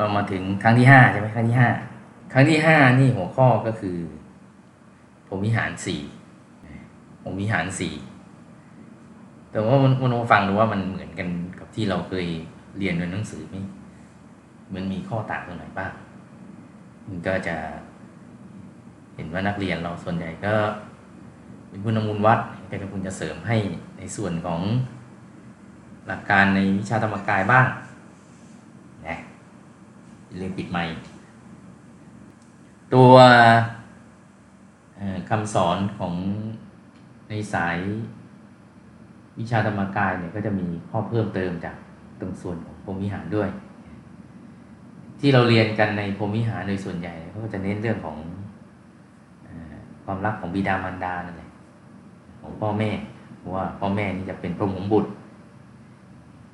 [0.00, 1.68] เรามาถึงครั้งที่ห้าใช่ไหมครั้งที่ห้า
[2.32, 3.96] ครั้งที่ห้านี่หัวข้อก็คือ
[5.28, 6.00] ผมวิหารสี่
[7.22, 7.94] ผมวิหารสี่
[9.50, 11.28] แต่ว่ามันมันฟังดูว่ามันเหมือนกัน
[11.58, 12.26] กับที่เราเคย
[12.78, 13.56] เรียนในหนังสือไหม
[14.74, 15.92] มันมีข้อต่างตรงไหนบ้าง
[17.08, 17.56] มันก็จะ
[19.16, 20.54] เห็นว่านักเรียนเราส่วนใหญ่ก็
[21.68, 22.40] เป็นผู้นำมูลวัด
[22.70, 23.56] ก็จะคุณจะเสริมให้
[23.98, 24.60] ในส่วนของ
[26.06, 27.66] หลักการในวิชาธรรมกายบ้าง
[30.38, 30.94] เรียปิดไมค์
[32.94, 33.12] ตัว
[35.28, 36.14] คำสอนของ
[37.28, 37.78] ในสาย
[39.38, 41.76] วิชาธรรมกายเนี่ยก็จะมีข้อเพิ่มเติมจาก
[42.20, 43.48] ตรงส่วนของพรมิหารด้วย
[45.20, 48.16] ที่เราเรียนกันในพรมิหารโดยส่วนใหญ่เขาก็จะเน้นเรื่องของ
[50.04, 51.50] ความรักของบิดามารดานั่นแหละ
[52.40, 52.90] ของพ่อแม่
[53.56, 55.10] ว่าพ่อแม่นี่จะเป็นพรมของบุตร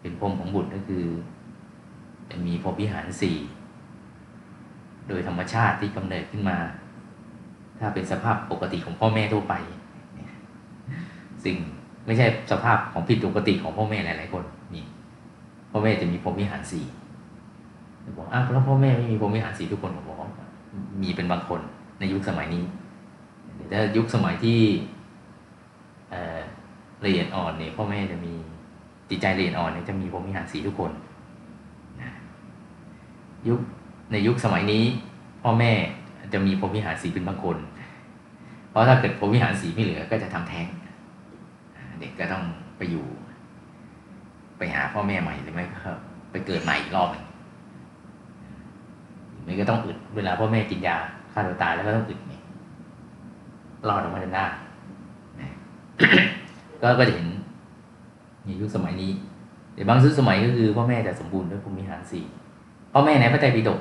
[0.01, 1.05] เป็นพรมของบุตรก็คือ
[2.31, 3.37] จะมีพรมิหารสี่
[5.09, 6.59] โดยธรรมชาติที่กำเนิดขึ้นมา
[7.79, 9.55] ถ้าเป็นสภาพปกติของพ่อแม่ทั่วไป
[11.45, 11.57] สิ่ง
[12.07, 14.85] ไม่ใช่สภาพของผิดปกติของพ่อแม่หลาย ๆ คนนี่
[15.71, 16.85] พ่อแม่จะมีพรมวิหารสี่
[18.17, 20.19] บอกอ้าวแล้วพ่อแม่ไม่มีพรมวิหารสี่ทุกคนผมบอก
[21.03, 21.61] มีเป็นบางคน
[21.99, 22.65] ในยุคสมัยนี้
[23.69, 24.61] แต่ยุคสมัยที่
[27.05, 28.33] ละเอียดอ่อนเนี่ยพ่อแม่จะมี
[29.11, 30.91] จิตใจละเอียดอ่อนเนี่ยจะมีพรมวิหารสีทุกคน
[33.49, 33.61] ยุค
[34.13, 34.85] ในยุคสมัยนี้
[35.43, 35.73] พ่อแม่
[36.33, 37.57] จะมีพรหมวิหารสีเป็นบางคน
[38.71, 40.67] เพราะถ้าเกิดพรหมวิหารสีไม่เหลือก็จะทำแท้ง
[41.99, 42.45] เด็กก็ต้อง
[42.77, 43.05] ไปอยู่
[44.59, 45.93] ไปหาพ่อแม่ใหม่หรือไม่ก็
[46.31, 47.25] ไปเกิดใหม่อีกรอบนึง
[49.45, 50.97] ไม่ก็ต้องอึดเวลาพ่อแม่กินยา
[51.33, 52.41] ฆ่าตัวตายแล้วก็ต้องอึดนี่
[53.89, 54.45] รอดออกมาจนได้
[56.83, 57.27] ก็ก็จะเห็น
[58.45, 59.13] ในยุคสมัยนี้
[59.75, 62.25] แต่บางยุคสมัยก็คือพ่อแม่จะสมบูรณ์ด้วยภูมิหารสี่
[62.93, 63.81] พ่อแม่ในพระไตรปิฎก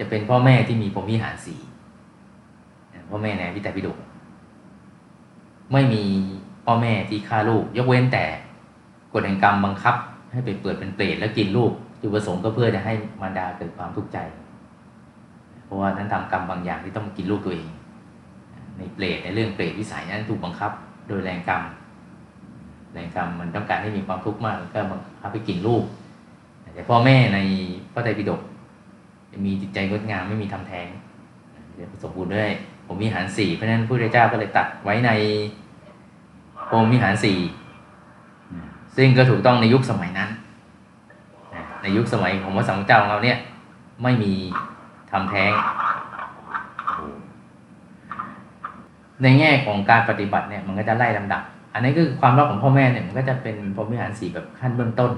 [0.00, 1.60] จะเป็นพ่อแม่ที่มีภูมิหารสี่
[3.10, 3.98] พ่อแม่ในพิตรปิฎก
[5.72, 6.02] ไม่มี
[6.66, 8.24] พ่อแม่ที่ฆ่าลูก ยกเว้นแต่
[9.12, 9.96] กฎแห่งกรรมบังคับ
[10.32, 14.18] ให้ไปเปิดเป็นเปรตแล้วกินลูกจุดประสงค์ก็เพื่อจะให้มารดาเกิดความทุกข์ใจ
[15.64, 17.68] เพราะว่านั้นทำกรรมบางอย่างที่ต้องกินลูกตัวเอง
[18.78, 20.70] ในเปรตในเรื่องเปรตวิสัยนั้นถูกบังคับ
[21.08, 21.62] โดยแรงกรรม
[22.92, 25.84] แรงกรรมมันต้องการให้มีความทุกข์มากก็บังคับไปกินลูก
[26.74, 27.38] แต่พ่อแม่ใน
[27.92, 28.40] พระไตรปิฎก
[29.44, 30.88] มีจิตใจงดงามไม่มีทำแท้ง
[32.02, 32.50] สมบูรณ์ด้วย
[32.86, 35.10] ผมมีหารสี่เพราะนั้นพระพุทธเจ้าก็เลยตัดไว้ใน
[36.68, 37.38] โอมิหารสี่
[38.96, 40.30] ซึ่งก็ถูกต้องในยุคสมัยนั้น
[41.82, 43.38] ในยุคสมัยของพระสังฆเจ้าของเราเนี่ย
[44.02, 44.32] ไม่มี
[45.10, 45.52] ทำแท้ง
[49.22, 51.42] ในแง่ของการปฏิบัติเนี่ยมันก็จะไล่ลำดับ
[51.74, 55.10] อันนี้คือความรักของพ่อแม่เนี่ยมันก็จะเป็นพรหมิหารสี่แบบขั้นเบื้องต้น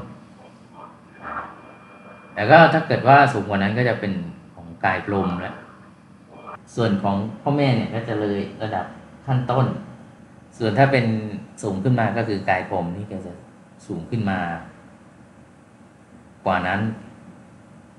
[2.34, 4.12] แต่ก็ถ้าเกิดว่าสูงกว่านั้นก็จะเป็น
[4.54, 5.56] ของกายพรมแล้ว
[6.74, 8.86] ส่วนของพ่อแม่เนี่ยก็จะเลยระดับ
[9.26, 9.66] ขั้นต้น
[10.58, 11.06] ส่วนถ้าเป็น
[11.62, 13.32] สูงขึ้นมาก็คือกายพรมนี่ก็จะ
[13.86, 14.40] สูงขึ้นมา
[16.46, 16.80] กว่านั้น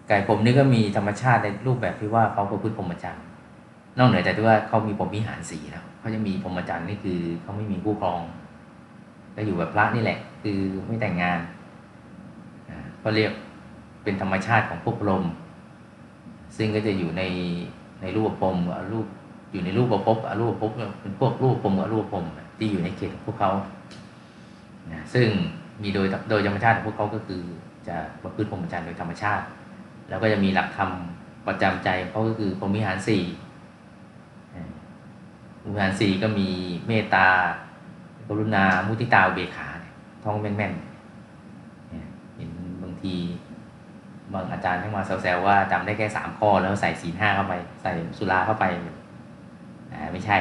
[0.10, 3.24] กายพรมนี่ก็มีธรรมชาติในรูปแบบที่ว่าเขาประพฤติพรหมจรรย์
[3.98, 8.20] นอกเหนือจากที่ว่าเขามีพรหมิหารสีแล้วเขาจะมีพรหมจรรย์นี่คือเขาไม่มีคู่ครอง
[9.36, 11.40] ก็อยู่แบบพระนี่แหละ คือไม่แต่งงาน
[13.00, 13.32] เขาเรียก
[14.04, 15.24] เป็นธรรมชาติของพวกลม
[16.58, 17.24] ซึ่งก็จะอยู่ใน
[18.02, 18.56] ในรูปภพ
[18.94, 19.08] รูป
[19.52, 20.72] อยู่ในรูปภพอรูปภพ
[21.02, 22.24] เป็นพวกรูปภพกับรูปภพ
[22.58, 23.52] ที่อยู่ในเขตของพวกเขา
[25.14, 25.28] ซึ่ง
[25.82, 27.42] มีโดยโดยธรรมชาติของพวกเขาก็คือ
[27.88, 29.46] จะประพฤติพรหมจรรย์โดยธรรมชาติ
[30.10, 30.90] แล้วก็จะมีหลักธรรม
[31.48, 33.24] ประจำใจเขาก็คือพรหมิหารสี่
[35.64, 36.50] อุทานสี่ก็มี
[36.88, 37.28] เมตตา
[38.28, 39.68] กรุณามุทิตาเบขา
[40.24, 43.14] ท่องแม่นๆเห็นบางที
[44.34, 48.66] บางอาจารย์ทั้งมาแซวๆว่าจำได้แค่สามข้อแล้วใส่ศีลห้าเข้าไป ใส่สุราเข้าไป
[49.94, 50.38] อ่าไม่ใช่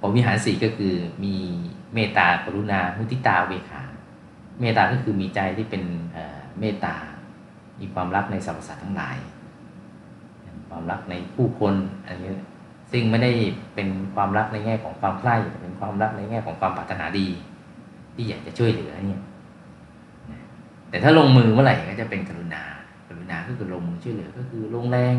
[0.00, 0.94] ผมวิหารสี่ก็คือ
[1.24, 1.34] มี
[1.94, 3.82] เมตตากรุณามุทิตาเบขา
[4.60, 5.82] เมตตาก็คือมีใจที่เป็น
[6.60, 6.94] เมตตา
[7.80, 9.16] มีความรักในสรรพสัตว์ทั้งหลาย
[10.68, 11.74] ความรักในผู้คน
[12.06, 12.30] อันนี้
[12.92, 13.32] ซึ่งไม่ได้
[13.74, 17.28] เป็นความรักในแง่ของความใคร่เป็นความรักในแง่ของความปรารถนาดี
[18.14, 19.22] ที่อยากจะช่วยเหลือเนี่ย
[20.90, 22.62] แต่ถ้าลงมือเมื่อไหร่ก็จะเป็นกรุณา
[23.26, 25.16] กรุณาก็คือลงมือช่วยเหลือก็คือลงแรง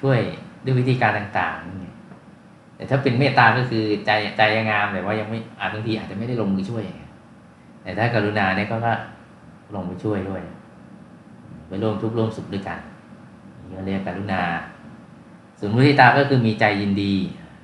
[0.00, 0.18] ช่วย
[0.64, 6.84] ด้วยวิธีการต่างๆ แต่ถ้าเป็นเมตตาก็คือใจใจยังงามแต่ว่ายังไม่อาจบางทีอาจจะไม่ได้ลงมือช่วย
[7.82, 8.76] แต่ถ้ากรุณาเนี่ยก็
[9.74, 10.42] ลงมือช่วยด้วย
[11.68, 12.78] ไปร่วมทุกข์ร่วมสุขด้วยกัน
[13.70, 14.42] นี่เรียกกรุณา
[15.58, 17.14] ส่วนมุทิตาก็คือมีใจยินดี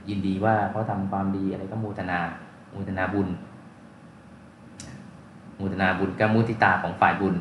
[0.08, 2.20] ยินดีว่าเขาทำความดีอะไรก็มูทนา
[2.72, 3.28] มูทนาบุญ
[5.58, 7.34] มูทนาบุญกับมุทิตาของฝ่ายบุญ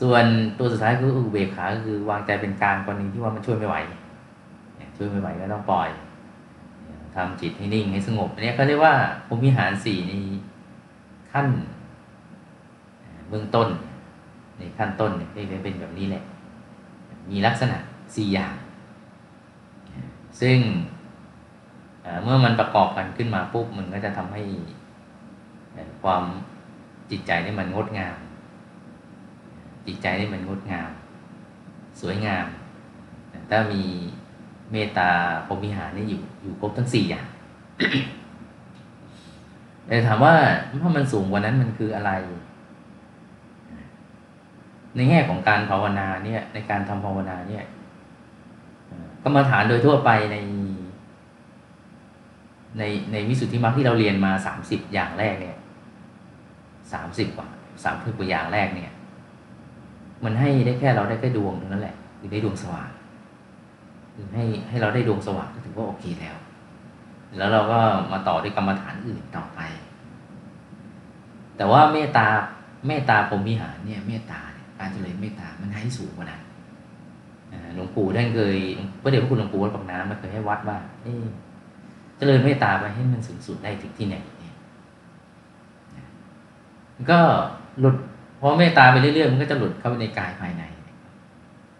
[0.00, 0.24] ส่วน
[0.58, 3.76] ตัวสุดท้ายคืออุเบกขาก็คือวางใจเป็นกลางกรณีที่ว่ามันช่วยไม่ไหว
[4.96, 5.88] ช่วยไม่ไหวก็ต้องปล่อย
[7.14, 8.94] ทำจิตให้นิ่งให้สงบอันนี้เขาเรียกว่า
[9.26, 10.12] ภูมิหารสี่ใน
[11.32, 11.46] ขั้น
[13.28, 13.68] เบื้องต้น
[14.58, 16.22] ในขั้นต้นเนี่ยเป็นแบบนี้แหละ
[17.30, 17.76] มีลักษณะ
[18.14, 18.54] สี่อย่าง
[20.40, 20.58] ซึ่ง
[22.22, 24.42] เมื่อมันประกอบกันขึ้นมาปุ๊บมันก็จะทำให้
[26.02, 26.22] ความ
[27.10, 28.16] จิตใจนี่มันงดงาม
[29.90, 30.90] จิตใจนี่มันงดงาม
[32.00, 32.46] สวยงาม
[33.50, 33.82] ถ้ามี
[34.72, 35.10] เมตตา
[35.46, 37.26] พรมิหารนี่อยู่อยู่ครบทั้งสี่อย่าง
[39.86, 40.34] แต่ถามว่า
[40.82, 42.12] ถ้ามันสูงกว่านั้นมันคืออะไร
[44.96, 47.64] ในแง่ของการภาวนาเนี่ย ในการทำภาวนาเนี่ย
[49.24, 50.36] กรรมฐานโดยทั่วไปใน
[52.78, 52.82] ใน
[53.12, 55.56] ในวิสุทธิมรรคที่เราเรียนมาสามสิบอย่างแรกเนี่ย
[56.92, 57.48] สามสิบกว่า
[57.84, 58.90] สามสิบกว่าอย่างแรกเนี่ย
[60.24, 62.88] มันให้ได้แค่เราได้แค่ดวงนั้นแหละคือได้ดวงสว่าง
[64.14, 66.36] คือให้ให้เราได้ดวงสว่างก็ถือว่าโอเคแล้ว
[67.38, 67.80] แล้วเราก็
[68.12, 69.60] มาต่อด้วยกรรมฐานอื่นต่อไป
[71.56, 72.26] แต่ว่าเมตตา
[72.86, 74.40] เมตตาพรหมิหารเนี่ยเมตตา
[74.78, 76.42] การเจริญเมตตามันให้สูงกว่านั้น
[77.74, 78.56] หลวงปู่ท่านเคย
[79.02, 80.78] พระเดชพระคุณหลวงปู่วัดปากน้ำมันเคยให้วัดว่า
[82.16, 84.16] เจริญเมตตาไปให้มันสูงสุดได้ถึงที่ไหน
[87.10, 87.20] ก็
[87.80, 87.96] หลุด
[88.40, 90.64] พอเมตตาไปเรื่อยๆมันก็จะหลุดเข้าไปในกายภายใน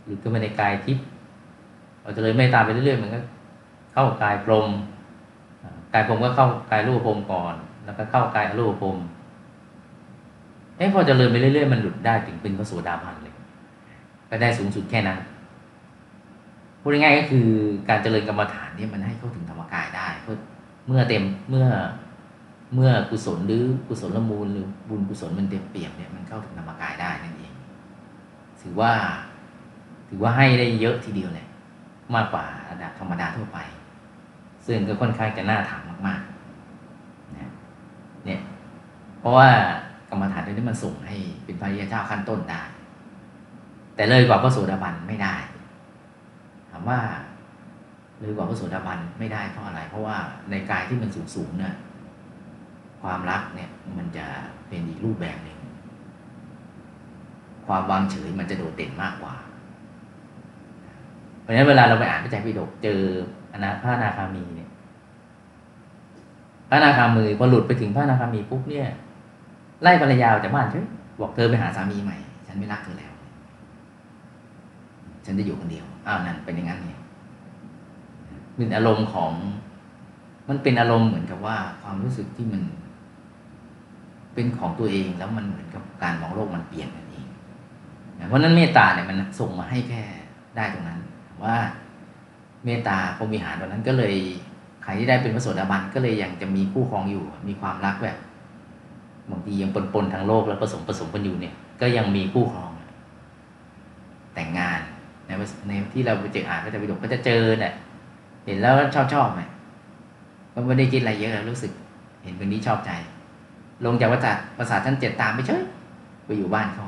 [0.07, 1.05] หลุดเข้าไปในกายทิพย์
[2.03, 3.19] เราจะเลยเมตตาไปเรื่อยๆมันก็
[3.93, 4.69] เข้ากายพรม
[5.93, 7.55] กายพรมก็เข้ากายรูปพรมก่อน
[7.85, 8.97] แล้วก็เข้ากายอรูปพรม
[10.77, 13.35] เอ้พอจะเลยไปเรื่อยๆมันหลุดได้ถึงเป็นพระโสดาบันเลย
[14.31, 15.19] ก็ได้สูงสุดแค่นั้น
[16.81, 17.47] พูดง่ายๆก็คือ
[17.89, 20.35] การเจริญกรรมฐานเนี่ยมันให้เข้าถึงธรรมกายได้เพราะ
[20.87, 21.67] เมื่อเต็มเมื่อ
[22.75, 27.53] เมื่อกุศลหรือกุศลละมูลหรือบุญกุศลมันเต็มเปี่ยมเนี่ยมันเข้าถึงธรรมกายได้นั่นเอง
[28.61, 28.93] ถือว่า
[30.09, 31.47] ถือว่าให้ได้เยอะทีเดียวเลย
[32.15, 33.59] มากกว่าระดับธรรมดาทั่วไป
[34.67, 37.51] ซึ่งก็ค่อนข้างจะน่าถามมากๆนะ
[38.27, 38.41] เนี่ย
[39.21, 39.49] เพราะว่า
[40.11, 42.63] กรรมฐานนี้มันส่งให้เป็นพระยาเจ้าขั้นต้นได้
[43.95, 45.35] แต่เลยกว่าพระโสดาบันไม่ได้
[46.71, 46.99] ถามว่า
[48.21, 50.17] เลยกว่าพระโสดาบันไม่ได้เพราะอะไร เพราะว่า
[50.51, 51.75] ในกายที่มันสูงสูงเนี่ย
[53.03, 54.27] ความรักเนี่ยมันจะ
[54.69, 55.59] เป็นอีกรูปแบบหนึ่ง
[57.67, 59.35] ความวางเฉยมันจะโดดเด่นมากกว่า
[61.41, 63.01] เพราะฉะนั้นเวลาเราไปอ่านพระไตรปิฎกเจอ
[63.53, 64.71] อนาพระนาคามีเนี่ย
[66.69, 68.87] พระนาคามีพอหลุดไปถึงพระนาคามีปุ๊บเนี่ย
[69.83, 70.87] ไล่ภรรยาออกจากบ้านเฉย
[71.21, 73.13] บอกเธอไปหาสามีใหม่ ฉันไม่รักเธอแล้ว
[75.25, 77.01] ฉันจะอยู่คนเดียว อ้าวนั่นเป็นอย่างนั้นเนี่ย
[78.57, 79.33] เป็นอารมณ์ของ
[80.49, 82.63] มันเป็นอารมณ์เหมือนกับว่าความรู้สึกที่มัน
[84.35, 87.27] เป็นของตัวเองแล้วมันเหมือนกับการมองโลกมันเปลี่ยนนั่นเอง
[88.29, 90.03] เพราะนั้นเมตตาเนี่ยมันส่งมาให้แค่
[90.57, 91.01] ได้ตรงนั้น
[91.45, 91.57] ว่า
[92.65, 94.15] เมตตาพรมีหารตรงนั้นก็เลย
[94.83, 98.17] ใครที่ได้เป็นพระโสดาบันก็เลยยังจะมีคู่ครองอยู่ มีความรักแบบ
[99.31, 102.71] บางทียังปนๆทางโลกแล้วผสมผสมกันอยู่เนี่ย ก็ยังมีคู่ครอง
[104.35, 104.81] แต่งงาน
[105.27, 105.31] ใน
[105.69, 107.73] ในที่เราไปเจออ่านก็จะไปดูก็จะเจอเนี่ย
[108.47, 109.41] เห็นแล้วชอบชอบไหม
[110.53, 111.73] ก็ไม่ได้คิดอะไรเยอะรู้สึก
[112.25, 112.91] เห็นคนนี้ชอบใจ
[113.85, 114.27] ลงจากวัฏ
[114.59, 115.63] ประสาทชั้นเจ็ดตามไปเฉย
[116.25, 116.85] ไปอยู่บ้านเขา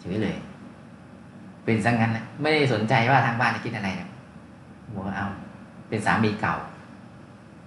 [0.00, 0.36] เฉยเลย
[1.64, 4.08] เป็นสังงั้นนะไม่ได้สนใจว่าทางบ้านจะคิดอะไรนะ
[4.94, 5.26] บอกเอา
[5.88, 6.54] เป็นสามีเก่า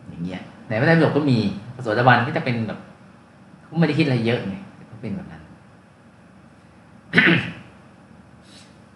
[0.10, 1.38] อย่างเงี้ยในพระไตรปิฎกก็มี
[1.75, 2.79] พระโสดาบันก็จะเป็นแบบ
[3.63, 4.55] เขาไม่ได้คิดอะไรเยอะไง
[4.88, 5.41] เขาเป็นแบบนั้น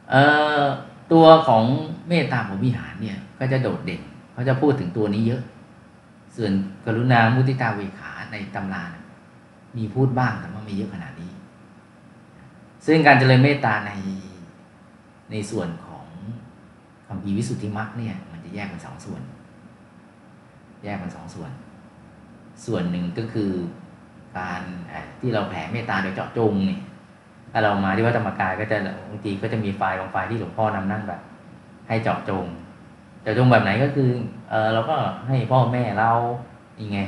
[0.10, 0.22] เอ่
[0.62, 0.64] อ
[1.12, 1.64] ตัวของ
[2.08, 4.02] เมตตาผมวิหารเนี่ย ก็จะโดดเด่น
[4.34, 5.42] เขาจะพูดถึงตัวนี้เยอะ
[6.36, 6.52] ส่วน
[6.86, 8.99] กรุณามุติตาเวขาในตำรานะ
[9.78, 11.32] มีพูดบ้างแต่ว่าไม่เยอะขนาดนี้
[12.86, 13.92] ซึ่งการเจริญเมตตาใน
[15.32, 16.06] ในส่วนของ
[17.08, 19.22] คำพีวิสุทธิมรรคเนี่ย มันจะแยกเป็นสองส่วน
[20.84, 21.52] แยกเป็นสองส่วน
[22.66, 23.52] ส่วนหนึ่งก็คือ
[24.38, 24.62] การ
[25.20, 26.80] ที่เราแผ่เมตตาโดยเจาะจงเนี่ย
[27.52, 28.78] ถ้าเรามาที่วัดธรรมกายก็จะ
[29.10, 31.22] บางทีก็จะมีไฟล์บางไฟล์ที่หลวงพ่อนำนั่งแบบ
[31.88, 32.46] ให้เจาะจง
[33.22, 34.10] เจาะจงแบบไหนก็คือ
[34.50, 34.96] เออเราก็
[35.28, 36.12] ให้พ่อแม่เรา
[36.82, 37.00] ยังไง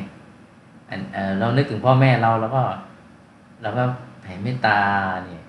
[1.39, 2.63] เรานึกถึงพ่อแม่เราแล้วก็
[3.61, 3.83] เราก็
[4.21, 4.77] แผ่เมตตา
[5.25, 5.43] เนี่ย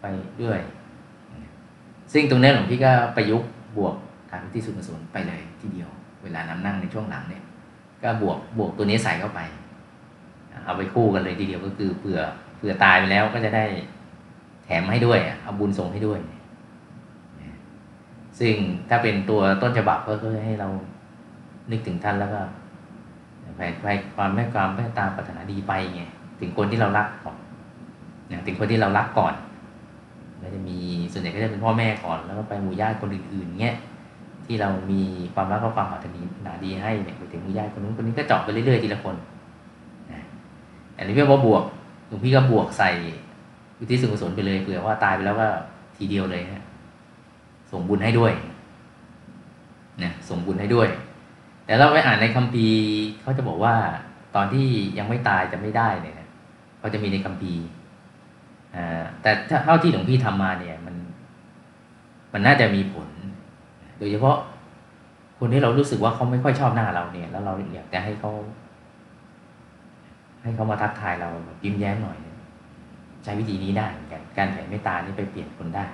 [0.00, 0.06] ไป
[0.42, 0.58] ด้วย
[2.12, 3.94] ซึ่งตรงนี้หลวงพี่ก็ประยุกต์บวก
[4.30, 5.88] การที่สุนทรไปเลยทีเดียว
[6.22, 7.42] เวลานำนั่งในช่วงหลังเนี่ย
[8.02, 9.40] ก็บวกบวกตัวนี้ใส่เข้าไป
[10.64, 12.20] เอาไปคู่กันเลยทีเดียวก็คือเผื่อ
[12.56, 13.64] เผื่อตายไปแล้วก็จะได้
[14.64, 16.20] แถมให้ด้วยเอาบุญส่งให้ด้วย
[18.40, 18.54] ซึ่ง
[18.88, 20.68] ถ้าเป็นตัวต้นฉบับก็คือให้เรา
[21.70, 22.40] นึกถึงท่านแล้วก็
[23.56, 26.02] แผ่ไปความแม่ความแม่ตาปรารถนาดีไปไง
[26.40, 27.36] ถึงคนที่เรารักก่อน
[28.46, 29.34] ถึงคนที่เรารักก่อน
[30.42, 30.78] ก็จะมี
[31.12, 33.76] ส่วนใหญ่ก็จะเป็นพ่อแม่ก่อน แล้วก็ไปหมู่ญาติคนอื่นๆเงี้ย
[34.46, 35.02] ที่เรามี
[35.34, 36.06] ความรักและความปรารถ
[36.46, 39.16] นาดีให้เนี่ยไปถึงหมู่ญาติคนนู้นคนนี้ก็เจาะไปเรื่อยๆทีละคน
[40.96, 41.62] อันนี้เรียกว่าบวก
[42.08, 42.90] หลวงพี่ก็บวกใส่
[43.78, 45.46] อุทิศส่วนกุศลไปเลยเผื่อว่าตายไปแล้วก็
[45.96, 46.62] ทีเดียวเลยฮะ
[47.70, 48.32] ส่งบุญให้ด้วย
[50.02, 50.88] นะส่งบุญให้ด้วย
[51.72, 52.80] แต่เราไปอ่านในคัมภีร์
[53.22, 53.74] เขาจะบอกว่า
[54.36, 54.66] ตอนที่
[54.98, 56.28] ยังไม่ตายจะไม่ได้เนี่ย
[56.78, 57.64] เขาจะมีในคัมภีร์
[59.22, 59.30] แต่
[59.64, 60.96] เท่าที่หลวงพี่ทำมาเนี่ยมัน
[62.32, 63.08] มันน่าจะมีผล
[63.98, 64.36] โดยเฉพาะ
[65.38, 68.32] คนที่เรารู้สึกว่าเขาไม่ค่อยชอบหน้าเราเนี่ย แล้วเราอยากจะให้เขา
[70.42, 72.16] ให้เขามาทักทายเราแบบยิ้มแย้มหน่อย
[73.24, 75.84] ใช้วิธีนี้ได้เหมือนกันการแผ่เมตตานี่ไปเปลี่ยนคนได้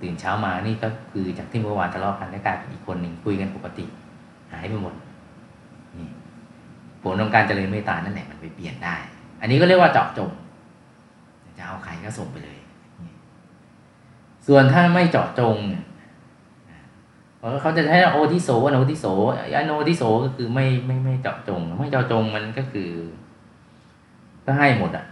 [0.00, 4.94] ตื่นเช้ามานี่ก็คือจากที่เมื่อวานทะเลาะกันได้กลายเป็นอีกคนหนึ่งคุยกันปกติายไปหมด
[7.02, 8.96] ผลของการเจริญเมตตานั่นแหละมันไปเปลี่ยนได้
[9.40, 10.30] อันนี้ก็เรียกว่าเจาะจง
[11.58, 12.58] จะเอาใครก็ส่งไปเลย
[14.46, 15.84] ส่วนถ้าไม่เจาะจงเนี่ย
[17.60, 19.06] เขาจะใช้โอทิโสอโนทิโส
[19.56, 22.90] อโนทิโสก็คือไม่ไม่ไม่เจาะจง ไม่เจาะจงมันก็คือ
[24.46, 25.04] ก็ให้หมดอะ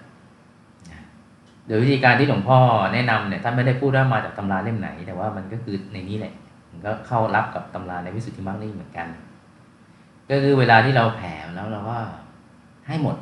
[1.67, 2.59] โดยวิธีการที่หลวงพ่อ
[2.95, 6.35] แนะนำเนี่ยท่านไม่ได้พูดว่ามาจากตำราเล่มไหน แต่ว่ามันก็คือในนี้แหละ
[6.71, 9.07] มันก็เข้ารับกับตำราในวิสุทธิมรรคนี่เหมือนกัน
[10.30, 11.99] ก็คือเวลาที่เราแผ่แล้วเราก็
[12.88, 13.16] ให้หมด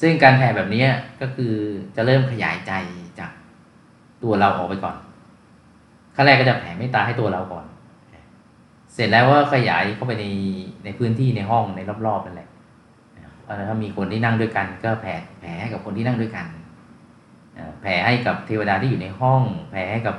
[0.00, 0.84] ซึ่งการแผ่แบบนี้
[1.20, 1.52] ก็คือ
[1.96, 2.72] จะเริ่มขยายใจ
[3.18, 3.30] จาก
[4.22, 4.96] ตัวเราออกไปก่อน
[6.14, 7.64] ขั้นแรกก็จะแผ่เมตตาให้ตัวเราก่อน
[8.94, 10.26] เสร็จแล้วว่าขยายเข้าไปใน
[10.84, 12.48] ในพื้นที่ในห้องในรอบๆนั่นแหละ
[13.68, 16.46] ถ้ามีคนที่นั่งด้วยกัน ก็แผ่แผ่ให้กับคนที่นั่งด้วยกัน
[17.82, 20.16] แผ่ให้กับเทวดาที่อยู่ในห้อง แผ่ให้กับ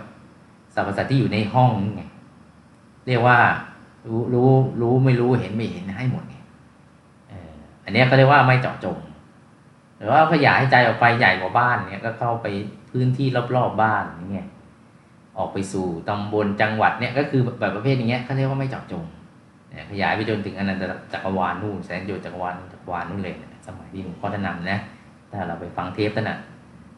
[0.73, 2.03] สรรพสัตว์ที่อยู่ในห้องไง
[3.07, 3.37] เรียกว่า
[4.07, 4.49] รู้รู้
[4.81, 6.35] รู้ไม่รู้เห็นไม่เห็นให้หมดไง
[7.83, 8.97] อันนี้ก็เรียกว่าไม่เจาะจง
[9.97, 12.47] หรือว่าขยายใจออกไปใหญ่กว่าบ้านเนี่ยก็เข้าไป
[12.89, 14.41] พื้นที่รอบๆบบ้านนี่ไง
[15.37, 19.03] ออกไปสู่ตำบลจังหวัดเนี่ยก็คือแบบประเภทอย่างเงี้ยเขาเรียกว่าไม่เจาะจง
[19.91, 20.83] ขยายไปจนถึงอนันต
[21.13, 23.35] จักรวาลนู่นแสนโยจักรวาลจักรวาลนู่นเลย
[23.67, 24.79] สมัยที่หลวงพ่อท่านนำนะ
[25.31, 26.37] ถ้าเราไปฟังเทปท่านอะ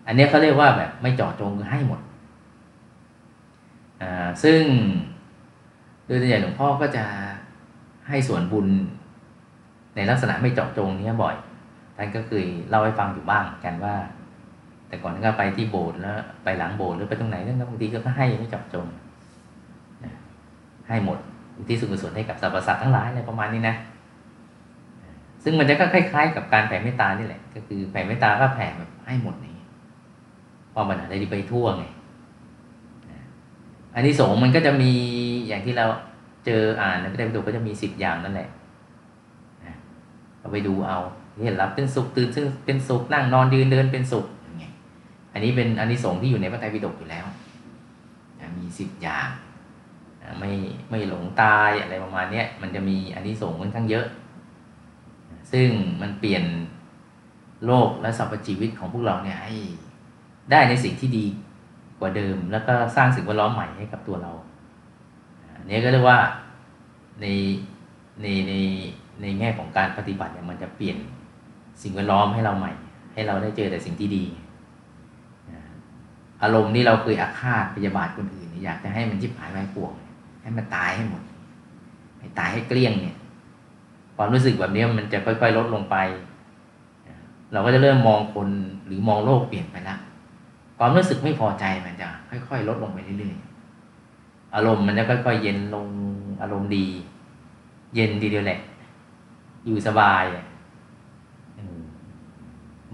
[0.08, 2.00] อันนี้เขาเรียกว่าแบบไม่เจาะจงคือให้หมด
[4.02, 4.62] อ่าซึ่ง
[6.10, 7.06] โดยส่วนใหญ่หลวงพ่อก็จะ
[8.10, 8.68] ให้ส่วนบุญ
[9.96, 11.36] ในลักษณะไม่เจาะจงนี้บ่อย
[11.98, 13.96] ท่านก็เคยเล่าให้ฟังอยู่บ้างกันว่า
[14.88, 18.88] แต่ก่อนท่านก็ไปที่โบสถ์แล้วไปหลังโบสถ์หรือไปตรงไหนท่านก็บางทีก็ให้ไม่เจาะจง
[20.88, 21.18] ให้หมด
[21.70, 23.76] ที่สุขส่วนให้กับสรรพสัตว์ทั้งหลายอะไรประมาณนี้นะ
[25.44, 29.56] ซึ่งมันจะก็คล้าย ๆ กับการแผ่เมตตานี่แหละ ก็คือแผ่เมตตาก็แผ่แบบให้หมดนี่
[30.74, 31.84] พอมันอะไรไปทั่วไง
[33.96, 34.92] อันนี้สงมันก็จะมี
[35.48, 35.86] อย่างที่เรา
[36.46, 38.50] เจออ่านในพระไตรปิฎกก็จะมีสิบอย่างนั่นแหละ
[40.40, 41.00] เราไปดูเอา
[41.44, 44.26] เห็นรับเป็นสุขตื่นซึ่งเป็นสุขนั่งนอนยืนเดินเป็นสุข
[45.34, 47.26] อันนี้เป็นอันนี้สงที่อยู่ในพระไตรปิฎกอยู่แล้ว
[48.60, 49.30] มีสิบอย่าง
[50.40, 50.52] ไม่
[50.90, 54.06] ไม่หลงตายอะไรประมาณนี้มันจะมีอันนี้สงค่อนข้างเยอะ
[55.52, 55.70] ซึ่ง
[56.02, 56.44] มันเปลี่ยน
[57.66, 59.54] โลกและสรรพชีวิตของพวกเราเนี่ยให้
[60.52, 61.26] ได้ในสิ่งที่ดี
[62.00, 64.32] กว่าเดิม แล้วก็สร้างสิ่งแวดล้อมใหม่ให้กับตัวเรา
[65.58, 66.20] อันนี้ก็เรียกว่า
[67.22, 67.26] ใน
[68.22, 68.54] ในใน
[69.22, 70.98] ในแง่ของการปฏิบัติเนี่ยมันจะเปลี่ยน
[71.82, 72.72] สิ่งแวดล้อมให้เราใหม่
[73.14, 74.24] ให้เราได้เจอแต่สิ่งที่ดี
[76.44, 79.92] อารมณ์ที่เราเคยอาฆาตพยาบาทคนอื่น อยากจะให้มันจิบหายไปป่วง
[80.42, 81.22] ให้มันตายให้หมด
[82.20, 83.18] ให้ตายให้เกลี้ยงเนี่ย
[84.16, 85.96] ความรู้สึกแบบนี้มันจะค่อย ๆ ลดลงไป
[87.52, 88.50] เราก็จะเริ่มมองคน
[88.86, 90.00] หรือมองโลกเปลี่ยนไปแล้ว
[90.80, 95.88] ความรู้สึกไม่พอใจมันจะค่อยๆลดลงไปเรื่อยๆ อารมณ์มันจะค่อยๆ เย็นลง
[96.42, 96.86] อารมณ์ดี
[97.96, 98.60] เย็นดีเดียวแหละ
[99.66, 100.24] อยู่สบาย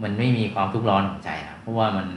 [0.03, 2.07] มันไม่มีความทุกข์ร้อนของใจแล้วเพราะว่ามัน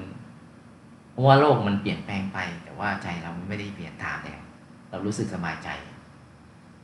[1.12, 4.40] เพราะว่าโลกมันเปลี่ยนแปลงไป แต่ว่าใจเราไม่ได้เปลี่ยนตามแล้ว
[4.90, 5.68] เรารู้สึกสบายใจ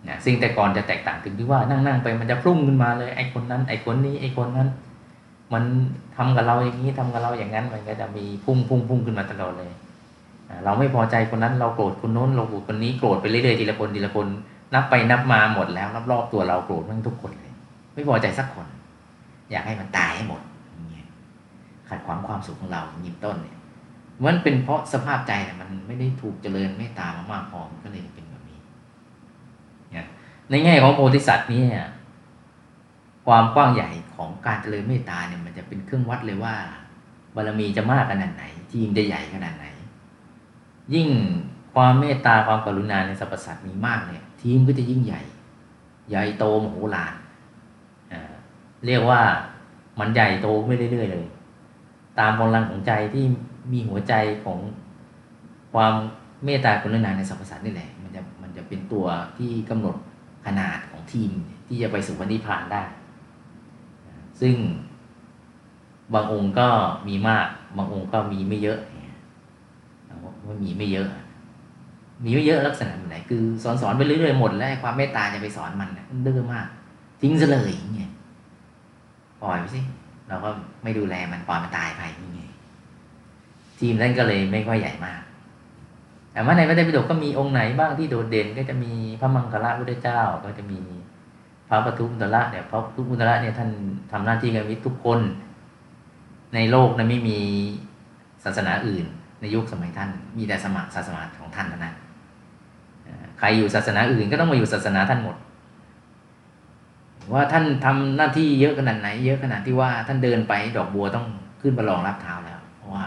[0.08, 4.68] นะซึ่งแต่ก่อนจะแตกต่างถึงที่ว่านั่งๆไปมันจะพุ่งขึ้นมาเลยไอ้คนนั้น ไอ้คนนี้ไอ้คนนั้น
[5.52, 5.64] มัน
[6.16, 9.72] ทำกับเราอย่างนี้ทำกับเราอย่างนั้นมันก็จะมีพุ่งพุ่งพุ่งขึ้นมาตลอดเลย
[10.64, 14.26] เราไม่พอใจคนนั้นเราโกรธคนโน้นเราโกรธคนนี้โกรธไปเรื่อยๆทีละคนทีละคน
[14.74, 17.52] นับไปนับมาหมดแล้วรอบๆตัวเราโกรธทั้งทุกคนเลย
[17.94, 18.66] ไม่พอใจสักคน
[19.50, 20.40] อยากให้มันตายให้หมด
[21.88, 23.56] ขัดขวางความสุขของเรายิมต้นเนี่ย
[24.24, 28.58] มันเป็นเพราะสภาพใจเนี่ยมันไม่ได้ถูกเจริญเมตตามามากพอมันก็เลยเป็นแบบนี้
[30.50, 31.62] ในแง่ของโพธิสัตว์นี่
[33.26, 36.54] ความกว้างใหญ่ของการเจริญเมตตาเนี่ยมันจะเป็นเครื่องวัดเลยว่า
[37.34, 39.66] บารมีจะมากขนาดไหน ทีมจะใหญ่ขนาดไหน
[40.94, 41.08] ยิ่ง
[41.74, 45.22] ความเมตตาความกรุณาในสรรพสัตว์มีมากเนี่ย ทีมก็จะยิ่งใหญ่
[46.10, 47.14] ใหญ่โตมโหฬาร
[48.86, 49.20] เรียกว่า
[49.98, 51.26] มันใหญ่โตไม่เรื่อยๆเลย
[52.18, 53.24] ตามกำลังของใจที่
[53.72, 54.14] มีหัวใจ
[54.44, 54.58] ของ
[55.72, 55.94] ความ
[56.44, 59.06] เมตตากรุณาในสรรพสัตว์นี่แหละ มันจะมันจะเป็นตัว
[59.38, 59.96] ที่กำหนด
[60.46, 61.30] ขนาดของทีม
[61.66, 62.82] ที่จะไปสู่พันธิพานได้
[64.40, 64.54] ซึ่ง
[66.14, 66.68] บางองค์ก็
[67.08, 68.78] มีมาก บางองค์ก็มีไม่เยอะ
[70.46, 71.08] ว่ามีไม่เยอะ
[72.24, 76.66] มีไม่เยอะลักษณะแบบไหนคือสอนสอนไปเรื่อยๆหมดแล้วความเมตตาจะไปสอนมันมันดื้อมาก
[77.20, 78.10] ทิ้งซะเลยอย่างเงี้ย
[79.42, 79.80] ปล่อยไปสิ
[80.28, 80.48] เราก็
[80.82, 82.42] ไม่ดูแลมันปล่อยมันตายไปนี่ไง
[83.78, 85.20] ทีมนั้นก็เลยไม่ค่อยใหญ่มาก
[86.32, 90.80] แต่ว่าในพระไตรปิฎกก็มีองค์ไหนบ้างที่โดดเด่นก็จะมีพระมังคละพุทธเจ้าก็จะมี
[91.74, 93.70] ระปทุมตระเนี่ยพระปทุมตระเนี่ยท่าน
[94.12, 95.20] ทำหน้าที่กันวิทุกคน
[96.54, 97.38] ในโลกนั้นไม่มี
[98.44, 99.06] ศาสนาอื่น
[99.40, 101.94] ในยุคสมัยท่าน มีแต่สมัครศาสนาของท่านเท่านั้น
[103.38, 105.36] ใครอยู่ศาสนาอื่นก็ต้องมาอยู่ศาสนาท่านหมด
[107.32, 111.26] ว่าท่านทำหน้าที่เยอะขนาดไหน เยอะขนาดที่ว่าท่านเดินไปดอกบัวต้อง
[111.60, 113.04] ขึ้นประลองรับเท้าแล้ว เพราะว่า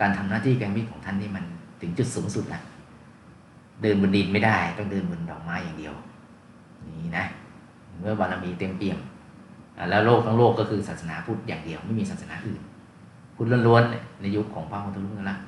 [0.00, 1.44] การทำหน้าที่แกรมิตของท่านนี่มัน
[1.80, 2.62] ถึงจุดสูงสุดแล้ว
[3.82, 5.94] เดินบนดินไม่ได้ ต้องเดินบนดอกไม้อย่างเดียว
[6.86, 7.26] นี่นะ
[8.00, 8.98] เมื่อบารมีเต็มเปี่ยม
[9.90, 12.60] แล้วโลกทั้งโลกก็คือศาสนาพุทธอย่างเดียวไม่มีศาสนาอื่น
[13.36, 15.38] พุทธล้วนๆในยุคของพระพุทธรูปนั่นแหละ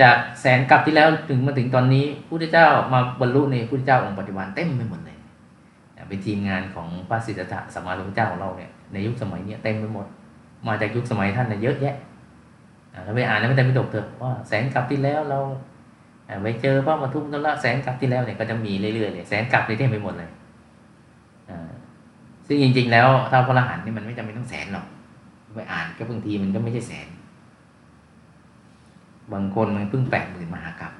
[0.00, 5.16] จากแสนกับที่แล้วถึงมาถึงตอนนี้พุทธเจ้ามาบรรลุในพุทธเจ้าองค์ปัจจุบันเต็มไปหมดเลย
[6.08, 10.06] เป็นทีมงานของพระสิทธะสมมาลุเจ้าของเราเนี่ยในยุคสมัยนี้เต็มไปหมด
[10.66, 11.96] มาจากยุคสมัยท่านเนี่ยเยอะแยะ
[13.04, 15.40] เราไปอ่านในพระไตรปิฎกเถอะว่าแสนกับที่แล้วเรา
[16.42, 20.30] ไปเจอพระมาทุมนั่นละแสนกับที่แล้วเนี่ยก็จะมีเรื่อยๆเลยแสนกับเลยเต็มไปหมดเลย
[22.46, 24.86] ซึ่งจริง ๆ แล้วถ้าพระอรหันต์นี่มันไม่จำเป็นต้องแสนหรอก
[25.54, 27.08] ไปอ่านก็บางทีมันก็ไม่ใช่แสน
[29.32, 30.92] บางคนมันเพิ่งแปดหมื่นมหากับ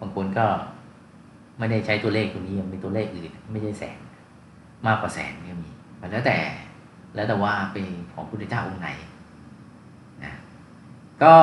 [0.00, 0.46] บางคนก็
[1.58, 3.98] ไม่ได้ใช้ตัวเลขตัวนี้มันเป็นตัวเลขอื่น ไม่ใช่แสน
[4.86, 5.70] มากกว่าแสนก็มี
[6.12, 6.38] แล้วแต่
[7.14, 8.88] แล้วแต่ว่าเป็นของพุทธเจ้าองค์ไหน
[10.24, 10.32] นะ
[11.22, 11.34] ก็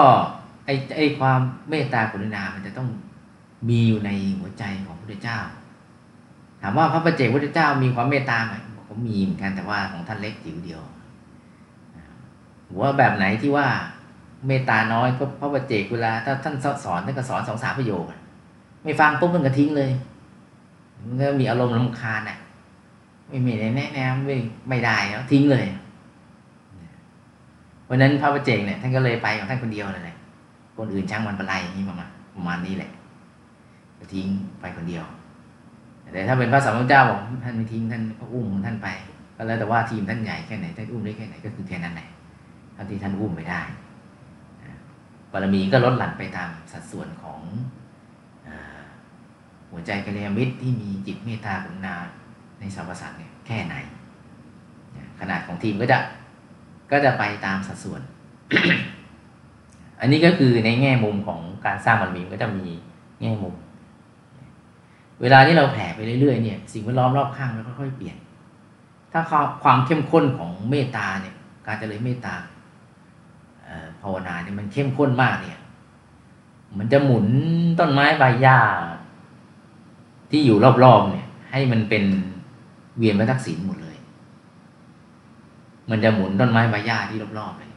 [0.65, 2.89] ไอไอความเมตตากรุณา มันจะต้อง
[3.69, 5.39] มีอยู่ในหัวใจของพุทธเจ้า
[6.61, 8.53] ถามว่าพระประเจกพุทธเจ้ามีความเมตตาไหม
[8.89, 10.81] ก็มีเหมือนกันแต่ว่าของท่านเล็กจิ๋วเดียว
[12.81, 13.67] ว่าแบบไหนที่ว่า
[14.47, 18.05] เมตตาน้อยก็พระประเจกเวลาถ้าท่านสอนท่านก็สอนสองสามประโยค
[18.83, 19.91] ไม่ฟังปุ๊บมันก็ทิ้งเลย
[21.05, 22.37] มันก็มีอารมณ์รำคาญอะ
[23.29, 24.37] ไม่มีแนะแนวไม่
[24.69, 25.65] ไม่ได้แล้วทิ้งเลย
[27.89, 30.15] วันนั้นพระประเจกเนี่ยท่านก็เลยไปของท่านคนเดียวเลย
[30.77, 32.91] คนอื่นช่างมันปะไรอย่างนี้ประมาณประมาณนี้แหละ
[34.13, 34.27] ทิ้ง
[34.59, 35.05] ไปคนเดียว
[36.11, 38.87] แต่ถ้าเป็นพระสัมมาสัมพุทธเจ้าบอกท่านไม่ทิ้งท่านก็อุ้มท่านไป
[39.35, 42.07] ก็แล้วแต่ว่าทีมท่านใหญ่แค่ไหนท่านอุ้มได้แค่ไหนก็คือแค่นั้นแหละ
[42.73, 43.61] เท่าที่ท่านอุ้มไปได้
[45.31, 47.41] บารมีก็ลดหลั่นไปตามสัดส่วนของ
[49.71, 51.95] หัวใจกัลยาณมิตรที่มีจิตเมตตากรุณา
[52.59, 53.75] ในสรรพสัตว์เนี่ยแค่ไหน
[55.19, 55.97] ขนาดของทีมก็จะ
[56.91, 58.01] ก็จะไปตามสัดส่วน
[59.99, 62.67] อันนี้ก็คือในแง่มุมของการสร้างบารมีก็จะมี
[63.21, 63.53] แง่มุม
[65.21, 68.17] เวลาที่เราแผ่ไปเรื่อยๆเนี่ยสิ่งแวดล้อมรอบข้างมันค่อยๆเปลี่ยน
[69.11, 69.21] ถ้า
[69.63, 72.35] ความเข้มข้นของเมตตาเนี่ยการเจริญเมตตา
[74.01, 75.59] ภาวนาเนี่ยมันเข้มข้นมากเนี่ย
[76.77, 77.25] มันจะหมุน
[77.79, 78.57] ต้นไม้ใบหญ้า
[80.31, 82.03] ที่อยู่รอบๆเนี่ย ให้มันเป็น
[82.97, 83.97] เวียนพระทักษิณหมดเลย
[85.89, 87.71] มันจะหมุนต้นไม้ใบหญ้าที่รอบๆเลย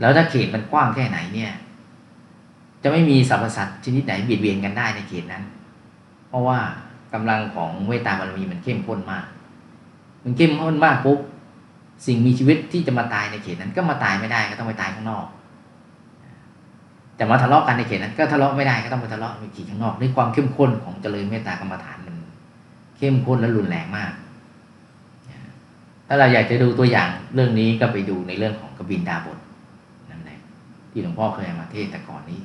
[0.00, 1.52] แล้วถ้าเขตมันกว้างแค่ไหนเนี่ย
[2.82, 5.44] จะไม่มีสรรพสัตว์ชนิดไหนเบียดเบียนกันได้ในเขตนั้น
[6.32, 6.58] เพราะว่า
[7.14, 9.24] กำลังของเวตาบารมีมันเข้มข้นมาก
[10.24, 11.18] มันเข้มข้นมากปุ๊บ
[12.06, 15.26] สิ่งมีชีวิตที่จะมาตายในเขตนั้นก็มาตายไม่ได้ก็ต้องไปตายข้างนอก
[17.18, 22.16] จะมาทะเลาะกันในเขตนั้นก็ทะเลาะไม่ได้ก็ต้องไปทะเลาะในเขตข้างนอกด้วยความเข้มข้นของเจริญเมตตากรรมฐานมัน
[22.98, 24.12] เข้มข้นและรุนแรงมาก
[26.06, 29.38] ถ้าเราอยากจะดูตัวอย่างเรื่องนี้ก็ไปดูในเรื่องของกบินดาบท
[30.10, 30.38] นั่นแหละ
[30.90, 32.40] ที่หลวงพ่อเคยมาเทศแต่ก่อนนี้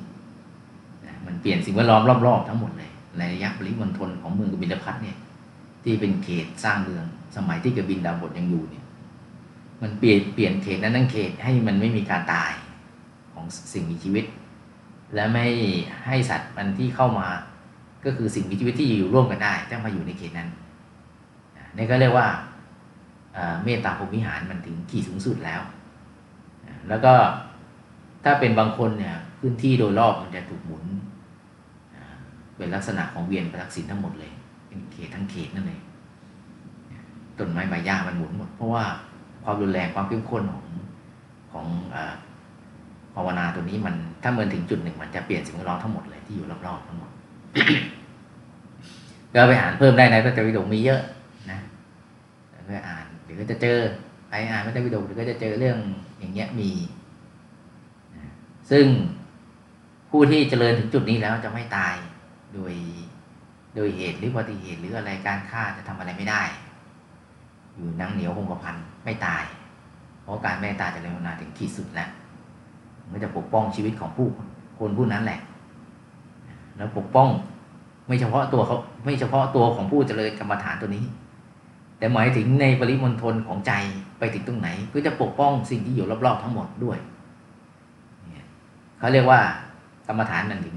[1.26, 2.87] มันเปลี่ยนสิ่งแวดล้อมรอบๆทั้งหมดเลย
[3.18, 5.16] ในระยะปริมณฑลของเมืองกบินพัทเนี่ย
[5.84, 7.04] ที่เป็นเขตสร้างเมือง
[7.36, 8.84] สมัยที่กบินดาบทยังอยู่เนี่ย
[9.82, 12.52] มันเปลี่ยนเปลี่ยนเขตนั้นทั้งเขตให้มันไม่มีการตาย
[13.32, 14.24] ของสิ่งมีชีวิต
[15.14, 15.46] และไม่
[16.06, 17.28] ให้สัตว์มันที่เข้ามา
[18.04, 20.48] ก็คือสิ่งมีชีวิตที่อยู่ร่วมกันได้จะมาอยู่ในเขตนั้น
[21.76, 22.28] นี่ก็เรียกว่า
[23.64, 25.60] เมตตาภพวิหารมันถึงขีดสูงสุดแล้ว
[26.88, 27.12] แล้วก็
[28.24, 30.84] ถ้าเป็นบางคนเนี่ยพื้นที่โดยรอบมันจะถูกหมุน
[32.58, 34.32] เป็นลักษณะของเวียนประทักษิณทั้งหมดเลย
[34.68, 35.80] เป็นเขตทั้งเขตนั่นเลย
[37.38, 38.84] ต้นไม้ใบหญ้ามันหมุนหมด เพราะว่า
[39.44, 40.64] ความรุนแรงความเข้มข้นของ
[41.52, 41.66] ของ
[43.14, 47.10] ภาวนาตัวนี้มันถ้าเมื่อถึงจุดหนึ่ง มันจะเปลี่ยนสิ่งแวดล้อมทั้งหมดเลยที่อยู่รอบๆทั้งหมด
[49.32, 51.00] ก็ไปอ่านเพิ่มได้นะก็จะวิดีโอมีเยอะ
[51.50, 51.58] นะ
[52.68, 53.78] ก็อ่านเดี๋ยวก็จะเจอ
[54.28, 55.78] ไปอ่านพระเจ้าวิดีโอเดี๋ยวก็จะเจอเรื่อง
[56.18, 56.70] อย่างเงี้ยมี
[58.70, 58.86] ซึ่ง
[60.10, 61.94] ผู้ที่เจริญถึงจุดนี้แล้วจะไม่ตาย
[62.58, 62.74] โดย
[63.74, 66.42] โดยเหตุหรืออุบัติเหตุหรืออะไรการฆ่าจะทำอะไรไม่ได้
[67.74, 69.44] อยู่นั่งเหนียวคงกระพันไม่ตาย
[70.22, 72.08] เพราะการเมตตาจะเริญนาถึงที่สุดแล้ว
[73.10, 74.28] มันจะปกป้องชีวิตของผู้
[74.78, 75.40] คนผู้นั้นแหละ
[76.76, 77.28] แล้วปกป้อง
[78.06, 81.04] ไม่เฉพาะตัวเขาไม่เฉพาะตัวของผู้เจริญกรรมฐานตัวนี้
[81.98, 83.72] แต่หมายถึงในปริมณฑลของใจ
[84.18, 86.98] ไปถึงตรงไหน ก็จะปกป้องสิ่งที่อยู่รอบๆทั้งหมดด้วย
[88.98, 89.40] เขาเรียกว่า
[90.06, 90.76] กรรมฐานนั้นถึง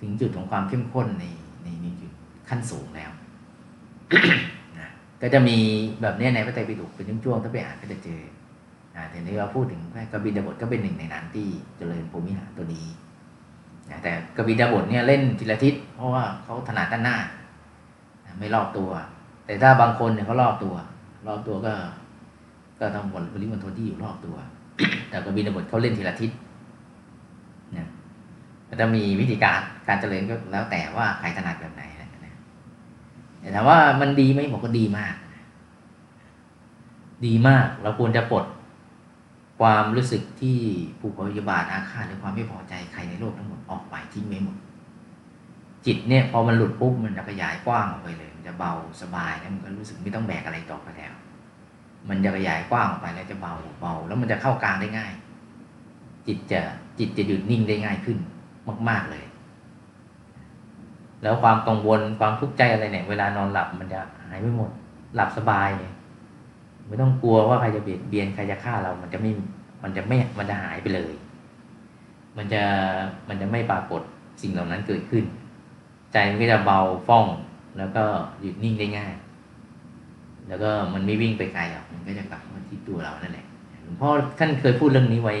[0.00, 1.24] ถึงจุดของความเข้มข้นใน
[1.62, 2.10] ในในจุด
[2.48, 3.10] ขั้นสูงแล้ว
[4.78, 4.88] นะ
[5.22, 5.58] ก็จะมี
[6.00, 8.20] แบบนี้ในพระไตรปิฎกเป็นช่วงๆถ้าไปอ่านก็จะเจอ
[8.96, 9.80] นะแต่นี้เราพูดถึง
[10.12, 12.86] กบินดาบทก็เป็นหนึ่งในนั้นที่เจริญภูมิหารตัวนี้
[13.90, 17.18] นะแต่กบินดาบทเนี่ยเล่นทีละทิศเพราะว่าเขาถนัดด้านหน้า
[18.24, 18.90] นะไม่รอบตัว
[19.46, 20.74] แต่ถ้าบางคนเนี่ยเขารอบตัว
[21.26, 21.72] รอบตัวก็
[22.80, 24.36] ก็ต้องบริมณฑลที่อยู่รอบตัว
[25.08, 26.30] แต่กบินดาบทเขาเล่นทีละทิศ
[28.80, 32.08] จะมีวิธีการการเจริญก็แล้วแต่ว่าใครถนัดแบบไหนนะ
[33.40, 35.14] แต่ถามว่ามันดีไหมบอกก็ดีมาก
[37.26, 38.44] ดีมากเราควรจะปลด
[39.60, 40.58] ความรู้สึกที่
[41.00, 44.56] ผูกพยาบาทอาฆาตหรือความไม่พอใจใครในโลกทั้งหมดออกไปทิ้งไว้หมด
[45.86, 51.12] จิตเนี่ยพอมันหลุดปุ๊บมันจะขยายกว้างออกไปเลย มันจะเบาสบายแล้วมันก็รู้สึกไม่ต้องแบกอะไรต่อไปแล้ว
[52.08, 55.12] มันจะขยายกว้างออกไปแล้วจะเบาเบาแล้วมันจะเข้ากลางได้ง่าย
[56.26, 56.60] จิตจะ
[56.98, 58.18] จิตจะหยุดนิ่งได้ง่ายขึ้น
[58.88, 59.24] มาก ๆเลย
[61.22, 64.70] แล้วความกังวลความทุกข์ใจอะไรเนี่ย เวลานอนหลับมันจะหายไปหมด
[65.14, 65.92] หลับสบายเลย
[66.86, 69.30] ไม่ต้องกลัวว่าใครจะเบียดเบียนใครจะฆ่าเรา มันจะไม่
[69.82, 71.12] มันจะไม่ มันจะหายไปเลย
[72.36, 72.62] มันจะ
[73.28, 74.02] มันจะไม่ปรากฏ
[74.42, 75.24] สิ่งเหล่านั้นเกิดขึ้น
[76.12, 77.26] ใจมันก็จะเบาฟ่อง
[77.78, 78.04] แล้วก็
[78.40, 79.12] หยุดนิ่งได้ง่าย
[80.48, 83.46] แล้วก็มันไม่วิ่งไปไกลหรอก มันก็จะกลับมาที่ตัวเรานั่นแหละ
[83.82, 85.36] หลวงพ่อท่านเคยพูดเรื่องนี้ไว้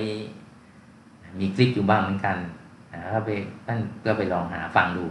[1.40, 2.36] มีคลิปอยู่บ้างเหมือนกัน
[3.10, 3.32] นะครับไป
[3.66, 5.04] ท่านก็ไปลองหาฟังดู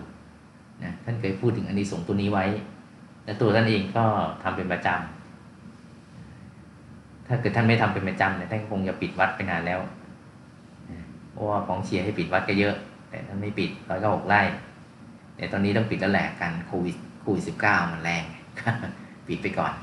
[0.83, 2.45] นะท่านเคยพูดถึงอันนี้สงตัวนี้ไว้
[3.25, 4.05] และตัวท่านเองก็
[4.43, 9.79] ทำเป็นประจำถ้าเกิดท่านไม่ทำเป็นประจำเนี่ยท่านคงจะปิดวัดไปนานแล้ว
[11.31, 12.75] เพราะว่าของเชียร์ให้ปิดวัดก็เยอะ
[13.09, 14.41] แต่ท่านไม่ปิดร้อยก็หกไร่
[15.35, 18.23] แต่ตอนนี้ต้องปิดแล้วแหละกันโควิดโควิดสิบเก้ามันแรง
[19.27, 19.73] ปิดไปก่อน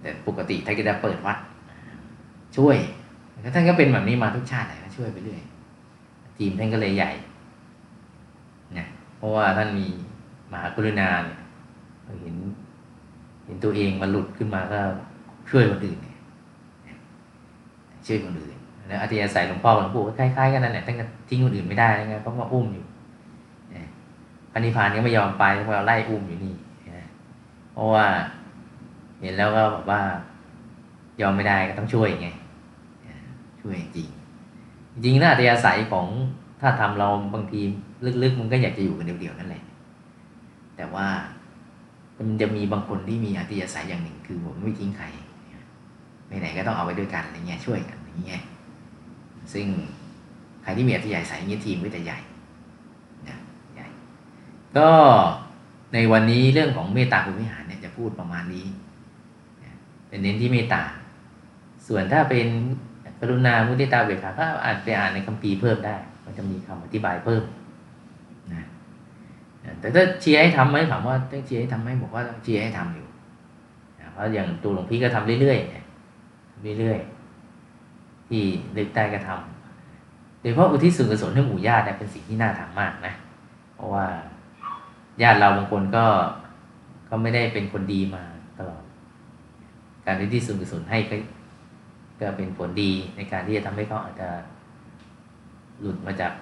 [0.00, 1.38] แต่ปกติท่านก็จะเปิดวัด
[2.56, 2.76] ช่วย
[3.54, 5.40] ท่านก็เป็นแบบนี้มาทุกชาติเลยช่วยไปเรื่อย
[6.36, 7.10] ทีมท่านก็เลยใหญ่
[8.78, 9.86] นะเพราะว่าท่านมี
[10.52, 11.38] มหากรุณาเนี่ย
[12.22, 12.36] เห็น
[13.46, 14.80] เห็นตัวเองมันหลุดขึ้นมาก็
[15.50, 15.98] ช่วยคนอื่น
[18.06, 18.56] ช่วยคนอื่น
[18.88, 22.84] แล้วอธิยาศัยหลวงพ่อหลวงปู่ก็คล้ายๆกันนั่นแหละท่านก็ทิ้งคนอื่นไม่ได้ไงเพราะว่าอุ้มอยู่
[24.52, 26.54] พระนิพพานก็ไม่ยอมไปเพราะเราไล่อุ้มอยู่นี่
[27.72, 28.06] เพราะว่า
[29.20, 30.00] เห็นแล้วก็แบบว่า
[31.20, 32.28] ยอมไม่ได้ก็ต้องช่วยไง
[33.60, 34.08] ช่วยจริง
[34.92, 36.06] จริงนะอัตยาศัยของ
[36.60, 37.60] ถ้าทำเราบางที
[38.22, 39.62] ลึกๆ มันก็อยากจะอยู่กันเดียวๆนั่นแหละ
[40.76, 41.06] แต่ว่า
[42.16, 45.06] มันจะมีบางคนที่มีอัตยาศัยอย่างหนึ่ง คือผมไม่ทิ้งใคร
[46.26, 48.42] ไปไหนก็ต้องเอาไว้ด้วยกันอะไรเงี้ยช่วยกันอย่างเงี้ย
[49.52, 49.66] ซึ่ง
[50.62, 52.18] ใครที่มีอัตยาศัยเงี้ยทีมก็จะใหญ่
[53.28, 53.38] นะ
[53.74, 53.86] ใหญ่
[54.76, 54.88] ก็
[55.94, 58.66] ในวันนี้เรื่องของเมตตาภูมิหารเนี่ยจะพูดประมาณนี้
[60.08, 60.82] เป็นเน้นที่เมตตา
[61.86, 62.48] ส่วนถ้าเป็น
[63.24, 67.42] กรุณามุทิตาเบกขาก็อ่านไปอ่านในคัมภีร์เพิ่มได้ มันจะมีคำอธิบายเพิ่ม
[68.52, 68.62] นะ
[69.80, 73.06] แต่ถ้าเชียร์ให้ทำไหมถามว่าต้องเชียร์ให้ทำไหมบอกว่าต้องเชียร์ให้ทำอยู่
[74.12, 78.42] เพราะอย่างตัวหลวงพี่ก็ทำเรื่อยๆเรื่อยๆที่
[78.76, 83.12] ลึกใต้ก็ทำโดยเฉพาะอุทิศส่วนกุศลให้หมู่ญาติเป็นสิ่งที่น่าทำมากนะ
[83.74, 84.06] เพราะว่า
[85.22, 86.04] ญาติเราบางคนก็
[87.08, 88.22] ก็ไม่ได้เป็นคนดีมา
[88.58, 88.82] ตลอด
[90.06, 90.98] การอุทิศส่วนกุศลให้
[92.22, 94.28] ก็เป็นผลดีในการที่จะทำให้เขาอาจจะ
[95.80, 96.32] หลุดมาจาก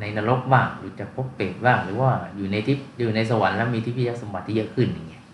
[0.00, 5.24] ในนรกบ้างหรือจากภพเปรตบ้างหรือว่าอยู่ในทิพย์อยู่ในสวรรค์แล้วมีทิพยสมบัติที่เยอะขึ้นอย่างเงี้ย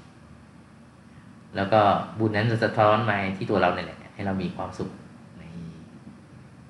[1.57, 1.81] แล้วก็
[2.19, 4.91] บุญนั้นจะสะท้อนมาที่ตัวเราเนี่ยแหละให้เรามีความสุข
[5.39, 5.45] ใน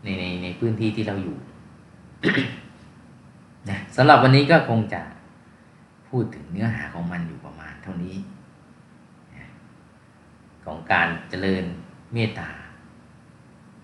[0.05, 1.37] ในในในพื้นที่ที่เราอยู่
[3.71, 5.01] นะสำหรับวันนี้ก็คงจะ
[6.09, 8.17] พูดถึงเนื้อหาของมันอยู่ประมาณเท่านี้
[10.65, 11.65] ของการเจริญ
[12.13, 12.51] เมตตา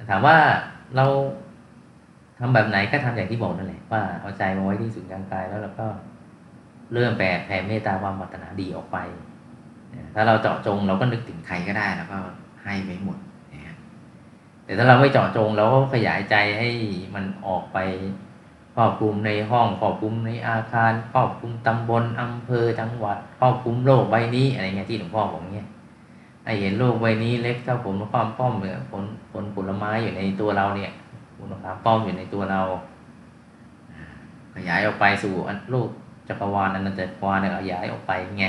[0.09, 0.37] ถามว่า
[0.97, 1.07] เรา
[2.39, 5.87] ทำแบบไหนก็ทำอย่างที่บอกนั่นแหละว่าเอาใจมาไว้ที่ศูนย์กลางกายแล้วเราก็
[6.95, 8.99] เริ่มแผ่แผ่เมตตาความปรารถนาดีออกไป
[10.15, 12.19] ถ้าเราเจาะจงเราก็นึกถึงใครก็ได้แล้วก็
[12.65, 13.19] ให้ไปหมด
[14.65, 16.69] แต่ถ้าเราไม่เจาะจงเราก็ขยายใจให้
[17.15, 17.79] มันออกไป
[18.75, 25.69] ครอบคลุมในห้องครอบคลุมในอาคารครอบคลุมตำบลอำเภอจังหวัดครอบคลุมโลกใบนี้อะไรเงี้ยที่หลวงพ่อบอกเงี้ย
[26.45, 30.91] ให้เห็นโลกใบนี้เล็กเท่าผมความป้อมเหมือนผลผลผลไม้อยู่ในตัวเราเนี่ย
[31.37, 32.61] ภูมะขามป้อมอยู่ในตัวเรา
[34.55, 35.33] ขยายออกไปสู่
[35.71, 35.89] โลก
[36.29, 38.47] จักรวาลอนันจักรวาลเนี่ยขยายออกไปไง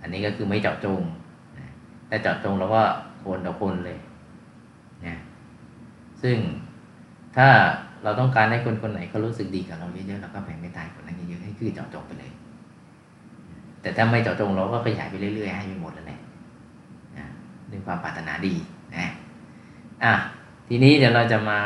[0.00, 1.00] อันนี้ก็คือไม่เจาะจง
[1.58, 1.66] นะ
[2.08, 2.82] แต่เจาะจงเราก็
[3.22, 3.98] คนต่อคนเลย
[5.06, 5.14] นะ
[6.22, 6.36] ซึ่ง
[7.36, 7.48] ถ้า
[8.02, 12.30] เราต้องการให้คนคนไหนเขารู้สึกดีกับเราเยอะๆเราก็แผ่เมตตาให้คนนั้นเยอะๆให้คือเจาะจงไปเลย
[13.80, 16.25] แต่ถ้าไม่เจาะจงเราก็ขยายไปเรื่อยๆให้ไปหมดแล้วแหละนะ
[17.70, 18.54] ด้วยความปรารถนาดี
[18.96, 19.06] นะ
[20.04, 20.14] อะ
[20.68, 21.60] ทีนี้เดี๋ยวเราจะมา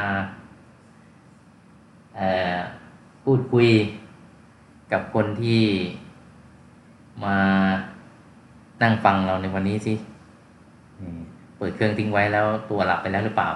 [3.25, 3.69] พูดคุย
[4.93, 5.63] กับคนที่
[7.25, 7.37] มา
[8.83, 9.95] นั่งฟังเราในวันนี้สิ
[11.57, 13.49] เปิดเครื่องทิ้งไว้แล้วตัวหลับไปแล้วหรือเปล่า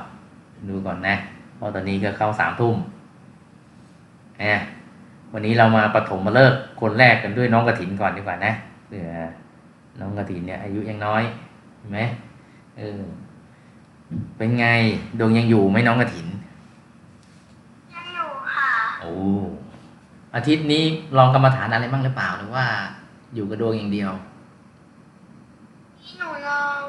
[0.68, 1.14] ดูก่อนนะ
[1.57, 2.76] เพราะตอนนี้ก็เข้าสามทุ่ม
[4.38, 4.61] แอบ
[5.33, 8.52] วันนี้เรามาปฐมมาเลิกคนแรกกันด้วยน้องกระถินก่อนดีกว่านะ
[8.88, 9.12] เผื่อ
[10.00, 11.22] น้องกระถินเนี่ยอายุยังน้อย
[11.78, 12.00] เห็นไหม
[12.78, 13.02] เออ
[14.37, 14.66] เป็นไง
[15.18, 16.26] ดวงยังอยู่ไหมน้องกระถิน
[17.94, 19.12] ยังอยู่ค่ะ โอ้
[20.34, 20.82] อาทิตย์นี้
[21.16, 22.64] ลองกรรมฐานอะไรบ้างหรือเปล่าหรือว่า
[23.34, 24.12] อยู่กับดวงอย่างเดียว
[26.00, 26.80] ที่หนูลอง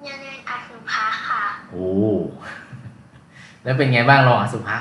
[0.00, 1.88] เรียนเรียนอสุภะค่ะ โอ้
[3.62, 4.76] แล้วเป็นไงบ้างลองอสุภะ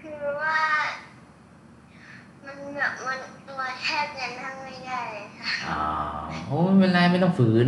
[0.00, 0.58] คือว่า
[2.44, 5.82] มันแบบมันตัวแทบจะนั่งไม่ได้เลยค่ะอ๋อ
[6.46, 7.66] โอ้ไม่เป็นไรไม่ต้องฝืน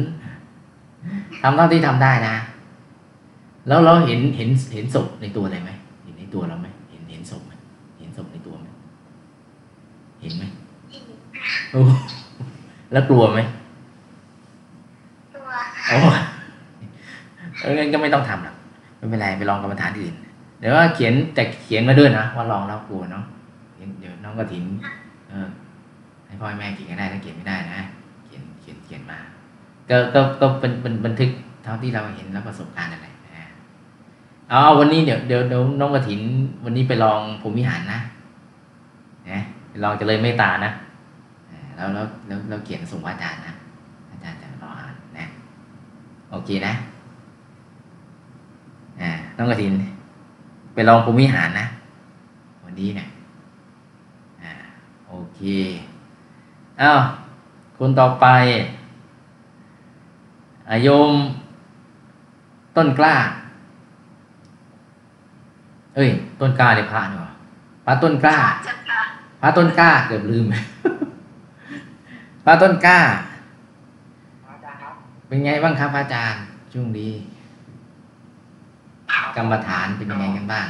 [1.42, 2.34] ทำเท่าที่ทำได้นะ
[3.68, 5.70] แล้วเราเห็นเห็นเห็นศพในตัวอะไรไหม
[6.04, 7.52] เห็นในตัวเราไหมเห็นเห็นศพไหม
[7.98, 8.68] เห็นศพในตัวไหม
[10.20, 10.44] เห็นไหม
[10.92, 11.02] อีก
[11.72, 11.82] โอ้
[12.92, 13.40] แล้วกลัวไหม
[15.34, 15.48] ตัว
[15.88, 15.98] โอ้
[17.60, 18.56] เอองั้นก็ไม่ต้องทำหรอก
[18.96, 20.14] ไม่เป็นไรไปลองกรรมฐานอื่น
[20.58, 23.24] เดี๋ยวว่าเขียนแต่เขียนมาด้วยนะว่าลองแล้วกลัวเนาะ
[23.76, 24.64] เดี๋ยวเดี๋ยวน้องกระถิน
[25.28, 25.48] เออ
[26.26, 27.80] ให้พ่อให้แม่เขียนก็ได้ถ้าเขียนไม่ได้นะ
[28.26, 29.18] เขียนเขียนเขียนมา
[29.90, 31.30] ก็ก็ก็เป็นเป็นบันทึก
[31.64, 33.44] เท่าที่เราเห็นแล้วประสบการณ์อะไรนะ
[34.48, 36.20] เอาเอวันนี้เดี๋ยวเดี๋ยวน้องกระถิน
[36.64, 38.00] วันนี้ไปลองภูมิหารนะ
[39.30, 39.40] นะ
[39.82, 40.72] ลองจะเลยเมตตานะ
[41.76, 43.52] แล้วแล้วแล้วแล้วเขียนส่งอาจารย์นะ
[44.10, 45.26] อาจารย์จะรออ่านนะ
[46.30, 46.72] โอเคนะ
[49.00, 49.72] อ่าน้องกระถิน
[50.74, 51.66] ไปลองภูมิหารนะ
[52.64, 53.08] วันนี้เนี่ย
[54.42, 54.52] อ่า
[55.08, 55.40] โอเค
[56.80, 57.00] อ้าว
[57.78, 58.26] คนต่อไป
[60.82, 61.12] โยม
[62.76, 63.16] ต้นกล้า
[65.94, 67.32] เอ้ย ต้นกล้าเนี่ยพระเนี่ยว่ะ
[67.86, 69.02] พระต้นกล้าจะค่ะ
[69.40, 70.44] พระต้นกล้าเกือบลืม
[72.44, 72.98] พระต้นกล้า
[74.48, 74.94] อาจารย์ครับ
[75.26, 77.12] เป็นไงบ้างครับพระอาจารย์ ช่วงนี้
[79.12, 80.66] ครับกรรมฐานเป็นยังไงกันบ้าง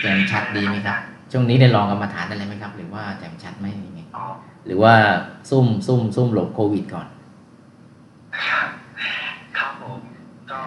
[0.00, 0.98] แจ่มชัดดีไหมครับ
[1.32, 4.24] ช่วงนี้ได้ลองกรรมฐานอะไรไหมครับ หรือว่าแจ่มชัดไหมยังไงอ๋อ
[4.66, 4.94] หรือว่า
[5.50, 7.06] ซุ่มซุ่มซุ่มหลบโควิดก่อน
[8.42, 8.68] ครับ
[9.58, 9.98] ครับผม
[10.50, 10.60] ก็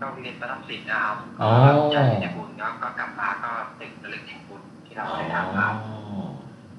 [0.00, 1.50] ก็เรียนประทับสิทธิ์นะครับอ๋อ
[1.92, 5.74] ใช้ในบุญแล้วก็กลับมาก็ตึกตะลึงแห่งบุญที่เราได้ทำครับ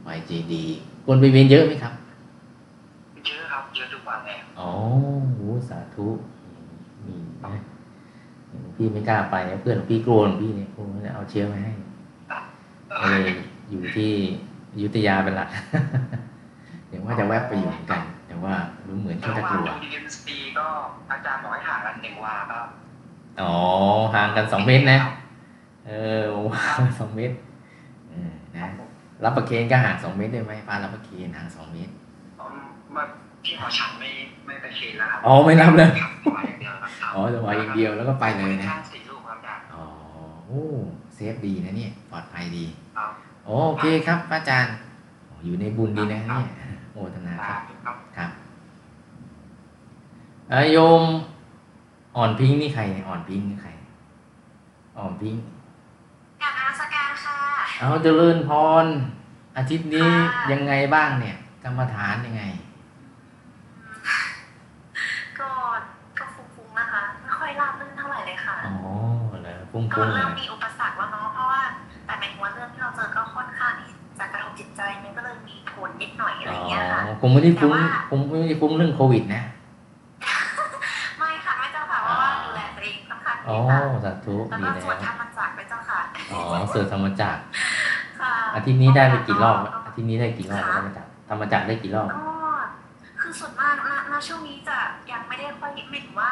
[0.03, 0.63] ไปเจดี
[1.05, 1.93] คนไปเวียนเยอะไหมครับ
[3.25, 4.69] เยอะครับเยอะทุกวันเลยอ๋อ
[5.35, 5.39] โห
[5.69, 6.07] สาธุ
[7.05, 7.53] มีนะ
[8.49, 11.71] หลวงพี่ไม่กล้าไปนะเพื่อนหลวงพี่กลัวหลวงพี่เนี่ยกลัวจะเอาเชื้อมาให้
[12.99, 13.21] ก็เลย
[13.69, 14.11] อยู่ที่
[14.73, 15.49] อยุธยาเป็นหลัก
[16.87, 18.53] เดี๋ยวว่าจะแวบไปอยู่เหมือนกัน แต่ว่า
[18.87, 20.65] รู้เหมือนเขาจะกลัวดีเอ็มซีก็
[21.11, 22.59] อาจารย์บอกให้ห่างกันหนึ่งวาก็
[23.41, 23.53] อ๋อ
[24.15, 24.99] ห่างกันสองเมตรนะ
[25.87, 26.21] เออ
[26.55, 27.35] ห่างกันสองเมตร
[28.09, 28.67] เออนะ
[29.23, 31.91] รับประเคนก็ห่างสองเมตรได้ไหมปลารับประเคนห่างสองเมตร
[32.39, 32.59] อืม
[32.95, 33.03] มา
[33.45, 34.09] ที่หอฉันไม่
[34.45, 39.83] ไม่ไปเคนแล้วครับ อ๋อ ไม่รับเลยครับถวายอย่างเดียวครับอ๋อถวายอย่างเดียวแล้วก็ไปเลยนะข้างสี่ลูกครับอาจารย์อ๋อ
[40.47, 40.63] โอ้
[41.15, 42.65] เซฟดีนะเนี่ย ปลอดภัยดี
[42.97, 43.11] ครับ
[43.45, 44.75] โอเคครับ พระอาจารย์
[45.27, 48.29] โอ้อยู่ในบุญดีนะเนี่ยโมทนาครับครับครับ
[50.49, 51.03] เอ่อโยม
[52.15, 53.69] อ่อนพิงค์นี่ใครเนี่ยอ่อนพิงค์นี่ใคร
[54.97, 55.41] อ่อนพิงค์
[56.41, 57.38] กลับนมัสการค่ะ
[57.79, 58.49] เอาเจริญพ
[58.83, 58.86] ร
[59.57, 62.43] อาทิตย์นี้ค่ะยังไงบ้างเนี่ย กรรมฐานยังไง
[65.39, 65.49] ก็
[66.17, 68.75] ก็ฟุ้งๆนะคะ ไม่ค่อยราบรื่นเท่าไหร่เลยค่ะ อ๋อ
[69.41, 70.56] เหรอฟุ้งก็ฟุ้งเลเริ่มยมีอุ
[76.01, 79.43] นิดหน่อยอะไรอ๋อย่างเงี้ยค่ะอคงไม่ได้ฟุ้งแต่ว่าคงไม่ได้ฟุ้งเรื่องโควิดนะ
[81.19, 85.99] ไม่ค่ะไม่เจ้าค่ะเพราะว่าดูแลตัวเองค่อนข้างอ๋อดีค่ะสาธุแล้วดีก็แล้สวดวธรรมจักรไปเจ้าค่ะ
[86.31, 87.39] อ๋อเสือธรรมจักร
[88.21, 89.57] ค่ะอาทิตย์นี้ได้ไปกี่รอบ
[89.88, 92.21] อาทิตย์นี้ได้กี่รอบธรรมจักรธรรมจักรได้กี่รอบก็
[93.21, 94.77] คือส่วนมากณณช่วงนี้จะ
[95.12, 96.31] ยังไม่ได้ค่อยไม่ถึงว่า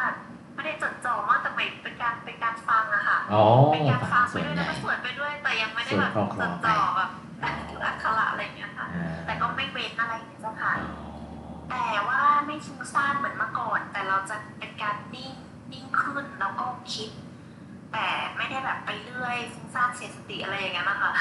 [0.54, 7.10] ไม่ได้จดจ่อมากแต่หมายเป็นการเป็นการฟังอะค่ะอ๋อเป็นการฟัฟังงไปส่วนด้วยใหแล้วญ่ก็สวดไปด้วยแต่ยังไม่ได้แบบสวดคลจอดๆไปจ่อแบบ
[7.70, 11.06] ถึงอักขระอะไรอย่างเงี้ยค่ะอ่าแต่ก็ไม่เว้นอะไรอย่างเงี้ยเจ้าค่ะอ๋อ
[11.70, 15.32] แต่ว่าไม่ฟุ้งซ่านเหมือนเมื่อก่อน แต่เราจะเป็นการนิ่ง
[15.72, 17.10] นิ่งขึ้นแล้วก็คิด
[17.92, 21.12] แต่ไม่ได้แบบไปเรื่อยฟุ้งซ่านเสียสติอะไรอย่างเงี้ยนะคะ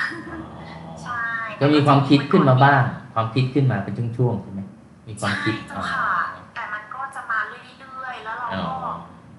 [1.03, 1.23] ใช่
[1.61, 2.81] ก็มีความคิดขึ้นมาบ้าง
[3.13, 4.61] ความคิดขึ้นมาเป็นช่วงๆใช่ไหม
[5.07, 6.09] มีความใช่คิดเจ้าค่ะ
[6.53, 8.91] แต่มันก็จะมาเรื่อยๆแล้วเราอ๋อก็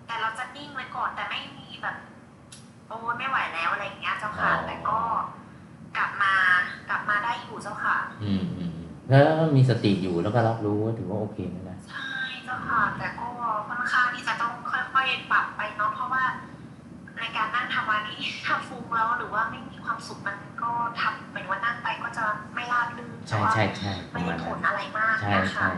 [0.06, 1.96] แต่เราจะนิ่งไว้ก่อนแต่ไม่มีแบบ
[2.88, 4.98] โอ้ยไม่ไหวแล้วอะไรอย่างเงี้ยเจ้าค่ะแต่ก็
[5.96, 6.32] กลับมา
[6.90, 9.24] กลับมาได้อยู่เจ้าค่ะ อืมอืมอืมแล้ว
[9.56, 12.10] มีสติอยู่แล้วก็รับรู้ก็ถือว่าโอเคแล้วนะใช่
[12.44, 13.28] เจ้าค่ะ แต่ก็
[13.68, 16.22] ค่อนข้างที่จะต้องค่อยๆปรับไปเนาะเพราะว่า
[17.18, 25.68] ในการนั่งทำวันนี้ถ้าฟุ้งแล้วหรือว่าไม่มีความสุขมันก็ทำเป็นว่านั่งไปก็จะไม่ราบรื่นใช่ใช่ใช่ปไม่ระมาได้ณผนั้นลอะไรมากใช่นะใช่คะ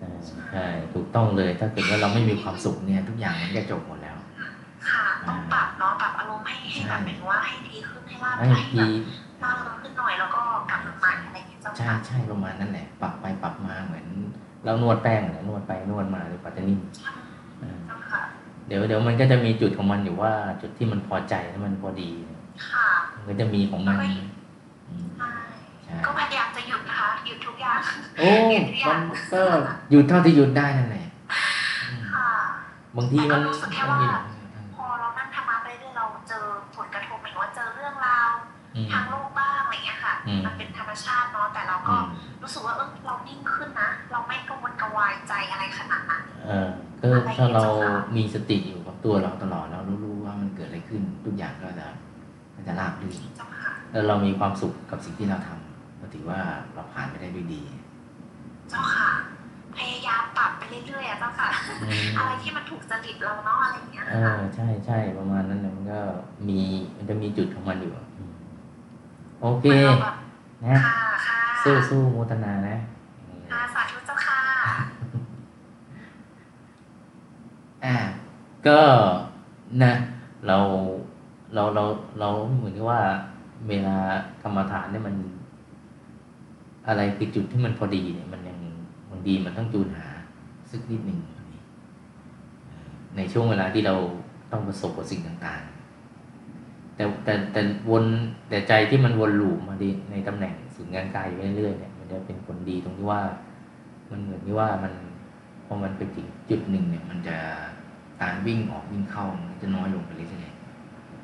[0.00, 0.18] เออ
[0.52, 4.16] ใช่ถูกต้องเลยถ้าเกิดว่าเราไม่มีความสุขเนี่ยทุกอย่างมันก็จบหมดแล้ว
[4.90, 8.86] ค่ะต้องปรับเนาะปรับอารมณ์ให้ให้แบบใช่เป็นว่าให้ดีขึ้นให้ราบไอ้ให้ที
[9.40, 14.06] แบบราบรื่นขึ้นหน่อยแล้วก็กลับมาใหม่อะไรอย่างเงี้ยเจ้าใช่ค่ะใช่ประมาณนั้นแหละ ปรับไปปรับมาเหมือน
[14.64, 16.74] เรานวดแป้งเนี่ยนวดไปนวดมาหรือปัตตานี
[17.60, 18.22] เออเจ้าค่ะ
[18.68, 23.96] เดี๋ยวเดี๋ยวมันก็จะมีจุดของมันอยู่ว่าจุดที่มันพอใจแล้วมันพอดีเนี่ยค่ะมันก็จะมีของมัน
[24.88, 25.30] อืมใช่
[25.84, 27.80] ใช่ก็พยายามจะหยุดนะคะหยุดทุกอย่าง
[28.18, 28.30] โอ้
[28.88, 29.00] มัน
[29.32, 29.42] ก็
[29.90, 31.06] หยุดเท่าที่หยุดได้นั่นแหละ
[31.90, 32.30] อืมค่ะ
[32.96, 34.22] บางทีมันแต่ก็รู้สึกแค่มันมีว่า
[34.76, 36.44] พอเรานั่งทำมาไปเรื่อยๆเราเจอ
[36.76, 38.28] ผลกระทบหมายถึงว่าเจอเรื่องราว
[38.74, 39.07] อืมทางโลกบ้าง
[40.88, 42.06] รรมชาติเนาะแต่เราอืก็ม
[42.42, 46.68] รู้สึกว่าเออเรานิ่งขึ้นนะ เราไม่กังวลกระวายใจอะไรขนาดนั้นเออ
[47.00, 47.06] ก็
[47.38, 47.64] ถ้าเรา
[48.16, 51.86] มีสติอยู่กับตัวเราตลอดเรารู้ว่ามันเกิดอะไรขึ้นทุกอย่างก็จะ
[52.54, 56.40] มันจะราบรื่นเจ้าค่ะแล้วเรามีความสุขกับสิ่งที่เราทำก็ถือว่า
[56.74, 57.62] เราผ่านไปได้ด้วยดี
[58.70, 59.10] เจ้าค่ะ
[59.76, 61.48] พยายามปรับไปเรื่อยๆอะเจ้าค่ะ
[61.82, 66.00] อืมอะไรที่มันถูกจริตเราเนาะอะไรอย่างเงี้ยเอค่ะอใช่ใช่ประมาณนั้นน่ะมันก็
[66.48, 66.60] มี
[66.96, 68.32] มันจะมีจุดของมันอยู่อืม
[69.40, 70.16] โอเคเราแบบ
[70.66, 72.76] นะค่ะค่ะสู้สู้โมทนานะ
[73.50, 74.40] ค่ะสาธุเจ้าค่ะ
[77.84, 77.96] อ่า
[78.66, 78.80] ก็
[79.82, 79.92] นะ
[80.46, 80.58] เรา
[81.54, 81.84] เราเรา
[82.20, 83.00] เราเหมือนกับว่า
[83.68, 83.96] เวลา
[84.42, 85.14] กรรมฐานเนี่ยมัน
[86.88, 88.58] อะไรคือจุดที่มันพอดีเนี่ย มันยัง
[89.10, 90.08] บางทีมันต้องจูนหา
[90.70, 91.18] สักนิดหนึ่ง
[93.16, 93.94] ในช่วงเวลาที่เรา
[94.52, 95.77] ต้องประสบกับสิ่งต่างๆ
[96.98, 98.04] แต่แต่แต่วน
[98.48, 103.20] แต่ใจที่มันวนหลูมาดีในตำแหน่งศูนย์กลางกายอยู่เรื่อยๆเนี่ยมันจะเป็นผลดีตรงที่ว่า
[104.10, 104.92] มันเหมือนที่ว่ามัน
[105.66, 107.36] พอมันไปถึงจุดหนึ่งเนี่ย มันจะ
[108.20, 110.48] การวิ่งออกวิ่งเข้ามันจะน้อยลงไปเรื่อย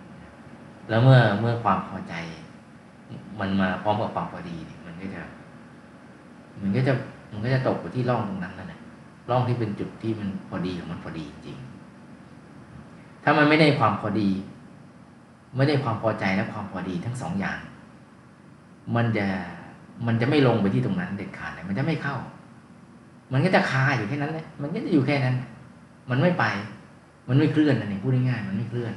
[0.07, 2.15] ๆแล้วเมื่อเมื่อความพอใจ
[3.41, 5.23] มันมาพร้อมกับความพอดีเนี่ยมันก็จะ
[6.61, 6.93] มันก็จะ
[7.33, 8.81] มันก็จะตกไปที่ร่องตรงนั้นแล้วนะ
[9.31, 14.29] ร่องที่เป็นจุดที่มันพอดีของมันพอดีจริงๆถ้ามันไม่ได้ความพอดี
[15.57, 17.59] ไม่ได้ความพอใจและความพอดีทั้งสองอย่าง
[18.97, 19.27] มันจะ
[20.07, 22.17] มันจะไม่ลงไปที่ตรงนั้นเด็ดขาดเลยมันจะไม่เข้า
[23.33, 25.37] มันก็จะคาอยู่แค่นั้นแหละมันก็จะอยู่แค่นั้น
[26.11, 26.45] มันไม่ไป
[27.29, 28.93] มันไม่เคลื่อนนั่นเองพูดง่ายๆมันไม่เคลื่อน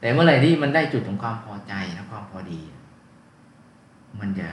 [0.00, 2.60] แต่เมื่อไหร่ที่มันได้จุดของความพอใจและความพอดี
[4.20, 4.48] มันจะ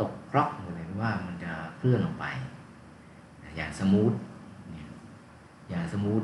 [0.00, 2.24] ตกล็อกหมดเลยว่ามันจะเคลื่อนลงไป
[3.56, 4.12] อย่างสมูท
[5.68, 6.22] อย่างสมูท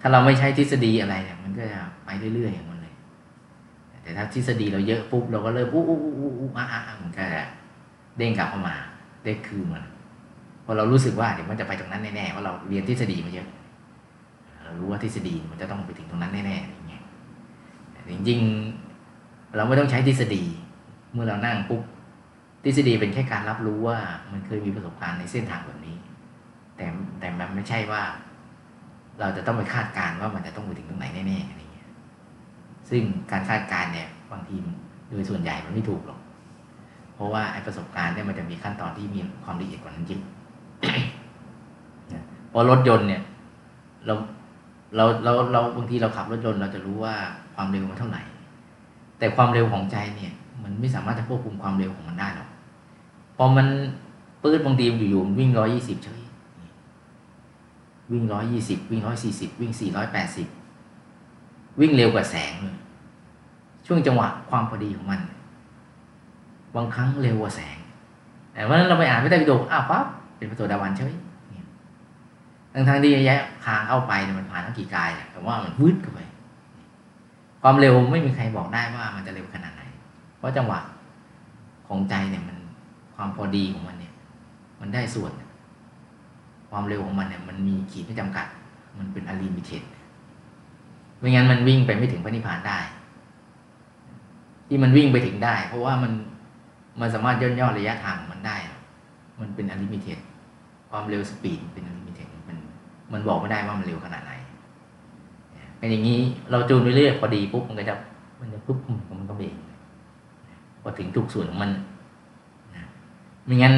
[0.00, 2.69] ถ้าเราไม่ใช้ทฤษฎีอะไรเนี่ยมันก็จะไปเรื่อยๆอย่างมันเลย
[4.10, 7.42] แต่ถ้าทฤษฎีเราเยอะปุ๊บเราก็เริ่มอู้อู้อู้อู้อู้อะอะอะมันก็จะ
[8.18, 8.76] เด้งกลับเข้ามา
[9.22, 9.84] เด้งคืนมัน
[10.64, 13.48] พอเรารู้สึกว่าเดี๋ยวมันจะไปตรงนั้นแน่ๆเพราะเราเรียนทฤษฎีมาเยอะ
[14.64, 17.04] เรารู้ว่าทฤษฎีมันจะต้องไปถึงตรงนั้นแน่ๆอย่างเงี้ย
[17.92, 20.42] แต่จริงๆ เราไม่ต้องใช้ทฤษฎี
[21.12, 21.82] เมื่อเรานั่งปุ๊บ
[22.64, 23.98] ทฤษฎีเป็นแค่การรับรู้ว่า
[24.32, 25.96] มันเคยมีประสบการณ์ในเส้นทางแบบนี้
[26.76, 26.86] แต่
[27.20, 28.02] แต่มันไม่ใช่ว่า
[29.20, 31.59] เราจะต้องไปคาดการณ์ว่ามันจะต้องไปถึงตรงไหนแน่ๆ
[32.90, 34.56] ซึ่งการคาดการณ์เนี่ยบางที
[35.08, 36.20] โดยส่วนใหญ่มันไม่ถูกหรอก
[37.14, 40.20] เพราะว่าไอ้ประสบการณ์เนี่ยมันจะมีขั้นตอนที่มีความละเอียดกว่านั้นจริง
[42.12, 42.22] นะ
[42.52, 43.22] พราะรถยนต์เนี่ย
[44.06, 44.14] เรา
[44.96, 47.14] เราเราเราบางทีเราขับรถยนต์เราจะรู้ว่า
[47.54, 48.22] ความเร็วมันเท่าไหร่
[49.18, 52.48] แต่ความเร็วของใจเนี่ย มันไม่สามารถจะควบคุมความเร็วของมันได้หรอก
[53.36, 53.66] พอมัน
[54.42, 56.22] ปื้ดบางทีอยู่ๆมันวิ่งร้อยยี่สิบเฉย
[58.12, 60.48] วิ่งร้อยยี่สิบวิ่งร้อยสี่สิบวิ่งสี่ร้อยแปดสิบ
[61.80, 62.76] วิ่งเร็วกว่าแสงเลย
[63.86, 65.20] ช่วงจังหวะความพอดีของมัน
[66.74, 67.78] บางครั้งเร็วกว่าแสง
[68.54, 70.06] แต่ว่านั้นเราไปอ่านพระไตรปิฎกอ้าวปั๊บ
[70.36, 71.14] เป็นพระโสดาบันเฉย
[72.72, 76.20] ทั้งทางที่ระยะทางเข้าไปเนี่ยมันผ่านทั้งกี่กายแต่ว่ามันวืดเข้าไป
[77.62, 79.82] ความเร็วไม่มีใครบอกได้ว่ามันจะเร็วขนาดไหน
[80.38, 80.80] เพราะจังหวะ
[81.86, 82.56] ของใจเนี่ยมัน
[83.14, 84.12] ความพอดีของมันเนี่ย
[84.80, 85.32] มันได้ส่วน
[86.70, 88.46] ความเร็วของมันเนี่ย มันมีขีดไม่จำกัด
[88.98, 89.82] มันเป็น unlimited
[91.18, 92.78] ไม่งั้นมันวิ่งไปไม่ถึงพระนิพพานได้
[94.72, 96.12] ที่มันวิ่งไปถึงได้ เพราะว่ามัน
[97.00, 98.56] มันสามารถย่นย่อระยะทางมันได้
[99.40, 100.18] มันเป็น unlimited
[100.90, 102.56] ความเร็ว speed เป็น unlimited มัน
[103.12, 104.32] มันบอกไม่ได้ว่ามันเร็วขนาดไหน
[105.78, 106.18] เป็นอย่างนี้
[106.50, 107.94] เราจูนไปเรื่อยพอดีปุ๊บมันก็จะ
[108.40, 108.78] มันจะปุ๊บ
[109.18, 109.54] มันก็เบรก
[110.82, 111.70] พอถึงทุกส่วนของมัน
[112.76, 112.84] นะ
[113.46, 113.74] ไม่งั้น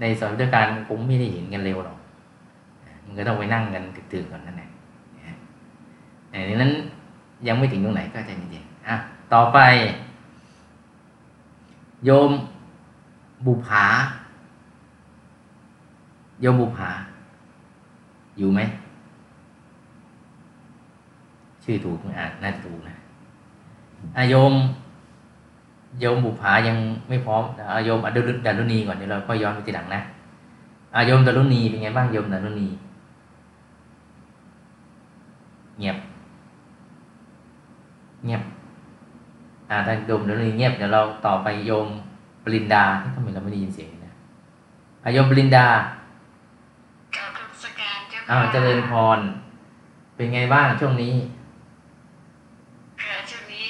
[0.00, 1.96] ในสถานการณ์คงไม่ได้เห็นกันเร็วหรอก
[3.04, 3.82] มันก็ต้องไปนั่งกัน
[4.12, 4.70] ตึกๆก่อนนั่นแหละ
[6.30, 6.72] แต่ในนั้น
[7.48, 8.96] ยังไม่ถึงตรงไหนก็ใจเย็นๆอะ
[9.32, 9.58] ต่อไป
[12.06, 12.30] โยม
[13.46, 13.84] บุภา
[16.40, 16.90] โยมบุภา
[18.38, 18.60] อยู่ไหม
[21.62, 22.94] ชื่อถูกไหมอ่านน่าจะถูกนะ
[24.16, 24.52] อาโยม
[26.00, 26.76] โยมบุภายัง
[27.08, 27.42] ไม่พร้อม
[27.74, 30.00] อาโยมอดุลดารุณีก่อนเดี๋ยวเราก็ย้อนไปทีหลังนะ
[30.96, 32.68] อาโยมดารุณีเป็นไงบ้างโยมดารุณี
[35.78, 35.98] เงียบ
[38.24, 38.42] เงียบ
[39.70, 41.86] อ่าถ้าโยมดารุณีเงียบเดี๋ยวเราต่อไปโยม
[42.44, 44.14] ปรินดาทำไมเราไม่ได้ยินเสียงเลยนะ
[45.04, 45.66] อาโยมปรินดา
[47.16, 49.18] กราบนมัสการเจ้าอ้าวเจริญพร
[50.14, 51.14] เป็นไงบ้างช่วงนี้
[53.02, 53.68] ค่ะช่วงนี้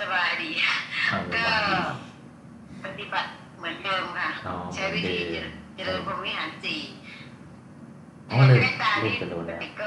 [0.00, 0.50] สบายดี
[1.10, 1.76] อ้าวก็สบายดี
[2.84, 6.80] ปฏิบัติเหมือนเดิมค่ะอ๋อใช้วิธีเหมือนเดิมเจริญพรหมวิหารสี่
[8.30, 9.86] อ๋อเลยเมตตาลูนี่กจะรู้แล้วก็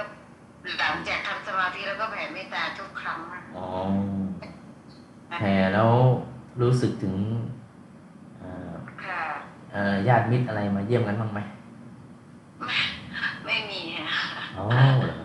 [0.79, 3.67] หลังจากทำสมาธิแล้วก็แผ่เมตตาทุกครั้งนะอ๋อ
[5.39, 5.91] แผ่แล้ว
[6.61, 7.15] รู้สึกถึง
[8.39, 8.73] เอ่อ
[9.05, 9.19] ค่ะ
[9.71, 11.39] เอ่อญาติมิตรอะไรมาเยี่ยมกันบ้างไหม
[13.45, 13.79] ไม่มี
[14.09, 14.21] ค่ะ
[14.57, 14.65] อ๋อ
[14.97, 15.15] เหรอ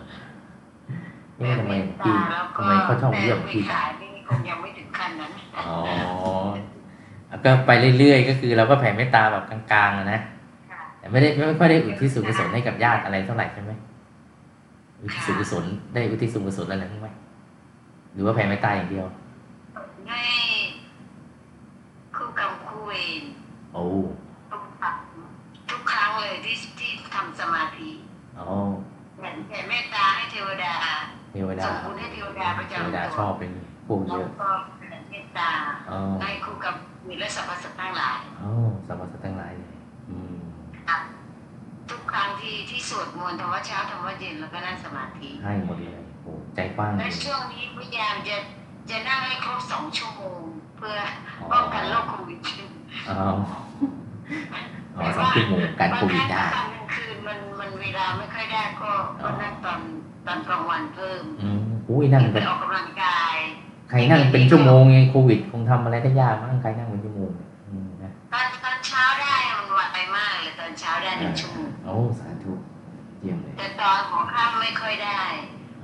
[1.37, 1.73] เอ๊ะทำไม
[2.05, 2.15] พี่
[2.55, 5.75] ทำไมเขาชอบเยี่ยมแต่พี่ไม่ขายนี่คงยังไม่ถึงขั้นนั้น อ๋อ
[7.29, 10.19] แล้วก็ไปเรื่อยๆ ก็คือเราก็แผ่เมตตาแบบกลางๆอะนะ
[10.71, 13.71] ค่ะแต่ไม่ได้ไม่ค่อยได้อุทิศส่วนกุศลให้กับญาติอะไรเท่าไหร่ใช่ไหม
[15.01, 17.07] อุทิศส่วนกุศลได้อุทิศส่วนกุศลอะไรบ้างไหม
[18.13, 19.05] หรือว่าแผ่เมตตาอย่างเดียว
[20.07, 20.21] ให้
[22.15, 23.23] คู่กรรมคู่เวร
[23.73, 23.80] โอ้
[24.51, 24.95] ทุกครั้ง
[25.69, 27.89] ทุกครั้งเลยที่ที่ทำสมาธิ
[28.39, 28.47] อ๋อ
[29.17, 30.73] เหมือนแผ่เมตตาให้เทวดา
[31.33, 33.51] เทวดาส่งบุญให้เทวดาประเทจำวตัวดาชอบเป็น
[33.87, 35.49] พวกเยแล้วอะก็แผ่เมตตา
[35.91, 36.75] อ๋อให้คู่กับ
[37.07, 38.51] มีและสรรพสัตว์ทั้งหลายอ๋อ
[38.87, 39.71] สรรพสัตว์ทั้งหลายเลย
[40.09, 40.41] อืม
[41.89, 48.37] ทุกครั้งที่ที่สวดมนต์ธรรมวัดเช้าธรรมวัดเย็นแล้วก็นั่งสมาธิให้หมดเลยโอ้ใจกว้างจและริงช่วงนี้พยายามจะ
[48.89, 50.41] จะนั่งให้ครบสองชั่วโมง
[50.77, 50.97] เพื่อ
[51.51, 52.39] ป้องกันโรคโควิด
[53.09, 53.19] อ๋อ
[54.95, 59.79] อ๋อสองชั่วโมงการโควิดได้บางครั้งตอนกลางคืนมันมันเวลาไม่ค่อยได้ก็ก็นั่งตอน
[60.27, 63.35] ตอนกลางวันเพิ่มอืมอุ้ยนั่งไปเป็นออกกำลังกาย
[63.89, 72.53] ใครนั่งเป็นชั่วโมงไงโควิดคงทำอะไรได้ยากมั้งใครนั่งเป็นชั่วโมงเนี่ยอืมนะตอนตอนเช้าได้มันไวมากเลยตอนเช้าได้หนึ่งชั่วโมงโอ้สาธุ
[73.19, 75.21] เยี่ยมเลยแต่ตอนหัวค่ำไม่ค่อยได้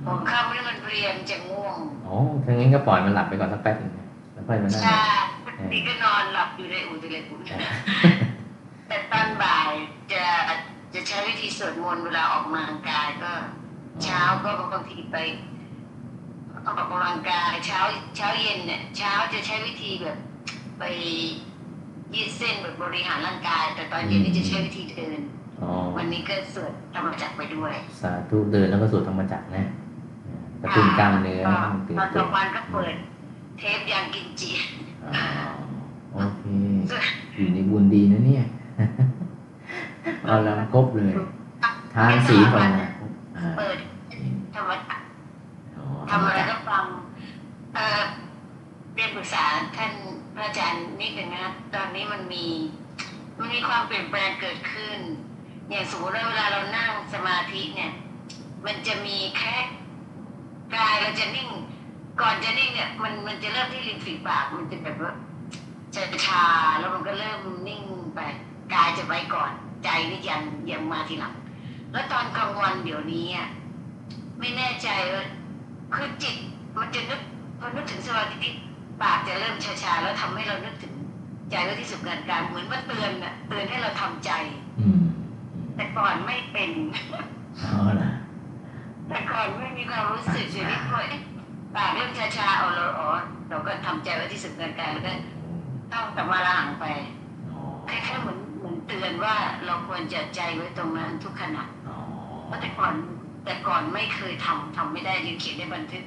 [0.04, 5.02] หัวค่ำนี่มันเรียนจะง่วงอ๋อถ้างั้นก็ปล่อยมันหลับไปก่อนสักแป๊บหนึงนะแล้วค่อยมานั่งใช่
[5.72, 7.40] นี่ก็นอนหลับอยู่ในอุตเลกุน
[8.88, 9.70] แต่ตอนบ่าย
[10.12, 10.24] จะ
[10.94, 13.32] จะใช้วิธีสวดมนต์เวลาออกกำลังกายก็
[14.02, 15.16] เช้าก็บางทีไป
[16.64, 17.80] ออกกำลังกายเช้า
[18.16, 20.16] เช้าเย็นเนี่ยเช้าจะใช้วิธีแบบ
[20.78, 20.82] ไป
[22.14, 25.20] ยืดเส้นแบบบริหารร่างกาย แต่ตอนเย็นนี่จะใช้วิธีเดิน
[25.62, 29.66] อ๋อวันนี้ก็สวดธรรมจักรไปด้วย สาธุเดินแล้วก็สวดธรรมจักรนะ
[30.62, 32.94] กระตุ้นกล้ามเนื้อให้มันตื่นตอนกตัลาวงวันก็เปิด
[33.58, 34.87] เทปยังกินจีอ๋อ
[36.12, 36.42] โอเค
[37.34, 38.44] อยู่ในบุญดีนะเนี่ย
[40.24, 41.14] เอาลำครบเลย
[41.94, 43.78] ทานศีลภาวนาครบอ่าเปิด
[44.54, 45.02] ธรรมจักร
[45.76, 46.84] อ๋อทำอะไรก็ฟัง
[47.74, 48.02] เออ
[48.94, 49.44] เรียนปรึกษา
[49.76, 49.92] ท่าน
[50.34, 51.44] พระอาจารย์นิดหนึ่งนะ
[51.74, 52.44] ตอนนี้มันมี
[53.38, 54.98] มันมีความเปลี่ยนแปลงเกิดขึ้น
[55.68, 57.92] อย่างสมมติว่าเวลาเรานั่งสมาธิเนี่ย
[58.66, 59.56] มันจะมีแค่
[60.74, 61.48] กายเราจะนิ่ง
[62.20, 65.14] ก่อนจะนิ่งเนี่ยมันมันจะเริ่มที่ริมฝีปาก มันจะแบบว่า
[65.94, 66.44] จะชา
[66.78, 67.82] แล้วมันก็เริ่มนิ่ง
[68.14, 68.20] ไป
[68.74, 69.50] กายจะไปก่อน
[69.84, 70.40] ใจนี่ยัง
[70.70, 71.34] ยังมาทีหลัง
[71.92, 73.48] แล้วตอนกลางวันเดี๋ยวนี้อะ
[74.38, 75.24] ไม่แน่ใจว่า
[75.94, 76.36] คือจิต
[76.78, 77.20] มันจะนึก
[77.58, 78.50] พอนึกถึงสมาธิ
[79.02, 80.94] ปากจะเริ่มชาๆแล้วทำให้เรานึกถึง
[81.50, 84.30] ใจไว้ที่สุดงานการเหมือนว่าเตือนน่ะเตือนให้เราทำใจ
[84.80, 85.02] อืม
[85.76, 86.70] แต่ก่อนไม่เป็น
[87.62, 88.10] อ๋อล่ะ
[89.08, 91.20] แต่ก่อนไม่มีความรู้สึกชีวิตว่าเอ๊ะ
[91.78, 93.08] ปากเริ่มชาๆเอาเราอ๋อ
[93.48, 95.12] เราก็ทำใจไว้ที่สุดงานการแล้วก็
[95.92, 96.86] ต้องกลับมาละหังไป
[97.50, 97.60] อ๋อ
[97.90, 99.34] คล้ายๆเหมือนเหมือนเตือนว่า
[99.66, 101.96] เราควรจะใจไว้ตรงนั้นทุกขณะอ๋อ
[102.46, 102.94] เพราะแต่ก่อน
[103.44, 106.04] แต่ก่อนไม่เคยทำทำไม่ได้ยังเขียนในบันทึก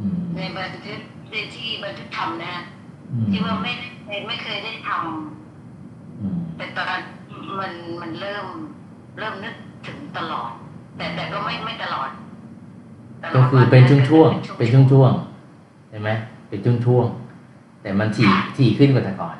[0.00, 1.00] อืมในบันทึก
[1.30, 2.62] ในที่บันทึกทำนะฮะ
[3.10, 7.00] อืมที่ว่าไม่ได้ไม่เคยได้ทำอืมแต่ตอน
[7.58, 8.46] มันมันเริ่ม
[9.18, 9.54] เริ่มนึก
[9.86, 10.50] ถึงตลอด
[10.96, 12.23] แต่แต่ก็ไม่ไม่ตลอดตล
[13.34, 16.10] ก็ดคือวัเป็นช่วงๆๆเป็นช่วงๆใช่ไหม
[16.48, 19.36] เป็นช่วงๆแต่มันถี่ถี่ขึ้นกว่าแต่ก่อน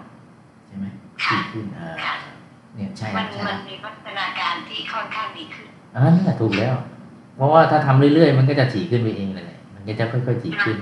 [0.67, 0.87] ใช่ไหม
[1.25, 2.15] ถี่ขึ้นอ่าค่ะ
[2.75, 6.75] เนี่ยใช่มันใช่มันมีพัฒนาการที่ค่อนข้างดีขึ้นอ่านั่นแหละถูกแล้ว
[7.37, 10.77] เพราะว่าถ้าทำเรื่อยๆ มันก็จะถี่ขึ้นไปเองเลยแหละมันก็จะค่อยๆถี่ขึ้น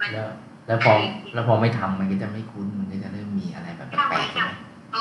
[0.00, 0.26] มันแล้ว
[0.66, 0.92] แล้วพอ
[1.34, 4.50] แล้วพอไม่ทำมันก็จะไม่คุ้นมันก็จะเริ่มมีอะไรแบบแปลกๆใช่ไหม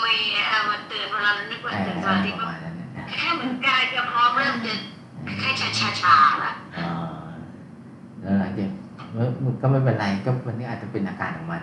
[0.06, 4.74] มีเอ่อมันตื่นเวลาเรานึกว่าเออตื่นเอสมาอธิประก็มาณนั้นนะแค่เหมือนกายจะพร้อมเริ่มจะ
[5.40, 7.19] แค่ชาชาชาๆละอ่าแล้ว
[8.40, 8.70] หลังจาก
[9.46, 11.62] มันก็ไม่เป็นไรก็มันนี่อาจจะเป็นอาการของมัน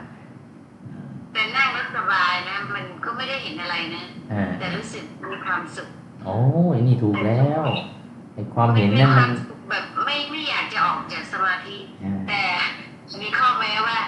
[0.85, 5.89] อืมแต่นั่งแล้วสบายนะ มันก็ไม่ได้เห็นอะไรนะเออแต่รู้สึกมีความสุข
[6.25, 6.39] โอ้
[6.75, 7.63] ยนี่ถูกแล้ว
[8.35, 12.43] ไอ้ความเห็นนั่นคมัวานมสุขแบบไม่ไม่อยากจะออกจากสมาธิอ่าแต่
[13.21, 13.99] มีข้อแม้ว่า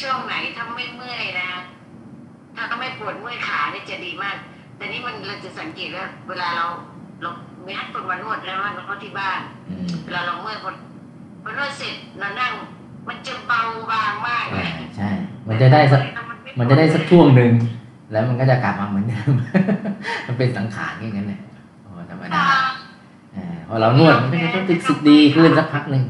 [0.00, 1.50] ช่วงไหนถ้าไม่เมื่อยนะ
[2.56, 4.36] ถ้าก็ไม่ปวดเมื่อยขาเนี่ยจะดีมาก
[4.76, 6.66] แต่นี่มันเราจะสังเกตว่าเวลาเรา
[7.22, 7.30] เรา
[7.64, 9.40] ไม่ให้คนมานวดแล้วมันก็ที่บ้าน
[9.70, 10.70] อืมเวลาเราเมื่อยพอ
[11.42, 12.52] พอนวดเสร็จเรานั่ง
[13.08, 13.60] มันจะเบา
[13.90, 14.66] บางมากอ่า
[14.96, 15.08] ใช่
[15.48, 16.00] มันจะได้สัก
[16.58, 17.52] มันจะได้สักช่วงหนึ่ง
[18.12, 19.30] แล้วมันก็จะกลับมาเหมือนเดิม
[20.26, 21.40] มันเป็นสังขารอย่างนั้นแหละ
[21.82, 22.44] โอ้ธรรมดา
[23.36, 26.04] อ่าพอเรานวดมันก็จะรู้สึกดีขึ้นสักพักหนึ่ง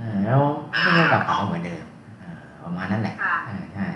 [0.00, 0.40] อ่าแล้ว
[0.84, 1.84] มันก็กลับมาเหมือนเดิม
[2.22, 2.30] อ่า
[2.64, 3.86] ประมาณนั้นแหละค่ะอ่าใช่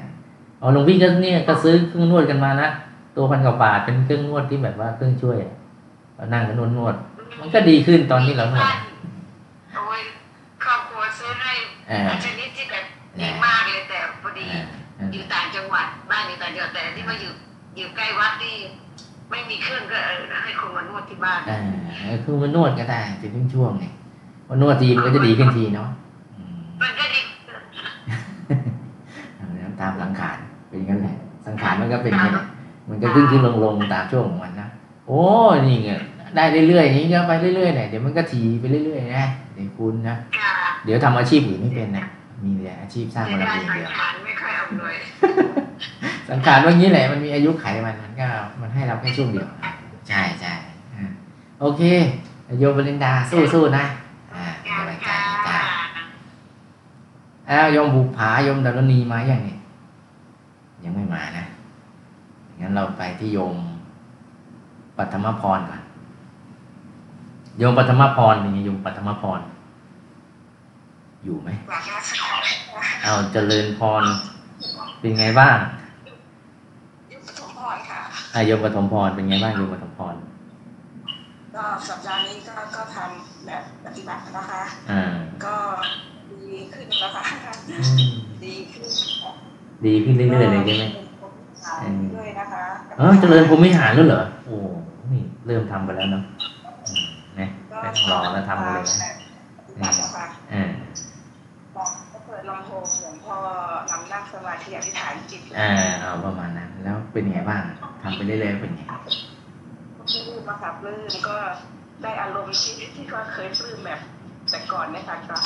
[0.59, 2.69] เอาหลวงพี่ก็เนี่ยก็ซื้อเครื่องนวดกันมานะ
[3.17, 5.53] ตัวพันกว่าบาทเป็นเครื่องนวดที่แบบว่าเครื่องช่วยอะ
[6.17, 8.75] เรานั่งกันนวดนวดๆมันก็ดีขึ้นตอนที่เรานวด
[11.25, 11.53] ซื้อให้
[11.91, 12.85] อ่าชนิดที่แบบ
[13.21, 14.65] ดีมากเลยแต่พอดีอ่า
[14.99, 17.33] อ่าอยู่ต่างจังหวัดบ้านอยู่ต่างจังหวัดแต่ที่มาอยู่
[17.77, 18.57] อยู่ใกล้วัดนี่
[19.31, 23.01] ไม่มีเครื่องก็เออให้คนมานวดที่บ้านอ่าคือมันนวดก็ได้
[23.33, 23.85] เป็นช่วงๆไง
[24.47, 25.89] พอนวดทีมันก็จะดีขึ้นทีเนาะ
[26.39, 27.21] อืมมันก็ดี
[29.37, 30.37] เอาตามสังขาร
[30.69, 31.17] เป็นอย่างนั้นแหละ
[31.47, 32.47] สังขารมันก็เป็นอย่างนั้นแหละ
[32.89, 34.69] มันก็ขึ้นขึ้นลงลงตามช่วงของมันนะ
[35.07, 35.21] โอ้
[35.67, 35.91] นี่ไง
[36.37, 40.53] ได้เรื่อยๆอย่างนี้ก็ไปเรื่อยๆเนี่ยเดี๋ยวมันก็ทีไปเรื่อยๆนะ เดี๋ยวคุณนะค่ะ
[40.85, 42.05] เดี๋ยวทำอาชีพอื่นไม่เป็นนะ
[42.45, 44.97] มีแต่อาชีพสร้างเสีบายรดายมีอย่างสังเดียวขารไม่ค่อยเอาเลย
[46.29, 48.29] สังขารว่างี้แหละมันมีอายุไขมันมันก็
[48.61, 49.49] มันให้เราแค่ช่วงเดียว
[50.09, 50.53] ใช่ใช่
[50.95, 51.11] อ่า
[51.61, 51.83] โอเค
[52.61, 53.13] โยมบรินดา
[53.55, 53.85] สู้ๆนะ
[54.35, 55.59] อ่าเป็นกำลังใจให้จ้า
[57.51, 59.57] อ้าวโยมบุผาโยมดารณีมาอย่างนี้
[60.85, 61.45] ยังไม่มานะ
[62.61, 63.55] งั้นเราไปที่โยม
[64.97, 65.83] ปัทมพรก่อน
[67.59, 69.41] โยมปัทมพรเป็นไงโยมปัทมพร
[71.25, 71.49] อยู่ไหม
[73.03, 74.03] เอาเจริญพร
[75.01, 75.57] เป็นไงบ้าง
[77.13, 78.01] ยุคปฐมพรค่ะ
[78.35, 80.15] อะโยมปฐมพรเป็นไงบ้างโยมปฐมพร
[81.55, 85.03] ก็สัปดาห์นี้ก็ก็ทำแบบปฏิบัตินะคะอ่า
[85.45, 85.55] ก็
[86.33, 87.25] ดีขึ้นแล้วค่ะ
[87.71, 88.11] อืม
[88.45, 88.89] ดีขึ้น
[89.23, 89.33] ค่ะ
[89.85, 90.85] ดีขึ้นเรื่อยๆเลยใช่ไหม
[91.21, 91.27] ก็
[92.17, 92.65] ด้วยนะคะ
[92.99, 94.57] เออเจริญภูมิหารแล้วเหรอโอ้
[95.13, 96.34] นี่เริ่มทำไปแล้วเนาะอืม
[97.97, 99.13] นะไม่ต้องรอแล้วทำกันเลยนะ
[99.57, 100.71] ปฏิบัติแล้วค่ะอ่า
[102.13, 103.37] ก็เปิดลำโพงหลวงพ่อ
[103.91, 105.71] นำนั่งสมาธิอธิษฐานจิตอ่า
[106.01, 107.63] เอาประมาณนั้น แล้วเป็นไงบ้าง
[108.03, 108.97] ทำไปเรื่อยๆเป็นไงก็
[110.13, 111.37] ปลื้มมาค่ะปลื้มก็
[112.03, 114.01] ได้อารมณ์ที่ที่ก็เคยปลื้มแบบ
[114.51, 115.37] แต่ก่อนเนี่ยค่ะก็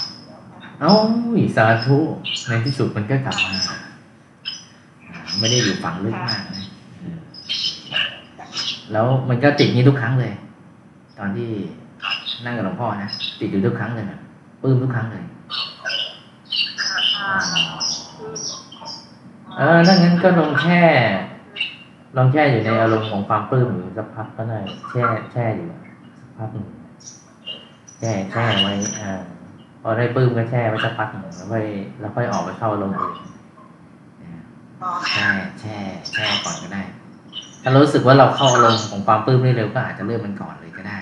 [0.80, 0.94] เอ้า
[1.56, 1.98] สาธุ
[2.48, 6.64] ในที่สุดมันก็กลับมาอ่าไม่ได้อยู่ฝังลึกมากนะ
[7.02, 7.18] อืม
[8.92, 10.32] แล้วมันก็ติดนี้ทุกครั้งเลย
[11.18, 11.50] ตอนที่
[12.44, 13.10] นั่งกับหลวงพ่อนะ
[13.40, 14.18] ติดอยู่ทุกครั้งเลยนะ
[14.62, 15.24] ปลื้มทุกครั้งเลย
[17.16, 17.30] อ๋อ
[19.58, 20.82] เออถ้างั้นก็ลองแช่
[22.16, 24.58] ลองแช่อยู่ในอารมณ์ของความปลื้มอยู่สักพักก็ได้
[24.90, 25.66] แช่แช่อยู่
[26.20, 26.66] สักพักหนึ่ง
[27.98, 29.20] แช่แช่ไว้อ่า
[29.82, 31.64] พอได้ปลื้มก็แช่ไว้สักพักหนึ่งแล้วค่อย
[32.00, 33.16] แล้วค่อยออกไปเข้าอารมณ์อื่น
[34.22, 34.42] นะ
[34.82, 35.28] อ๋อแช่
[35.60, 35.76] แช่
[36.14, 36.82] แช่ก่อนก็ได้
[37.62, 40.98] ถ้ารู้สึกว่าเราเข้าอารมณ์ของความปลื้มได้เร็วก็อาจจะเริ่มมันก่อนเลยก็ได้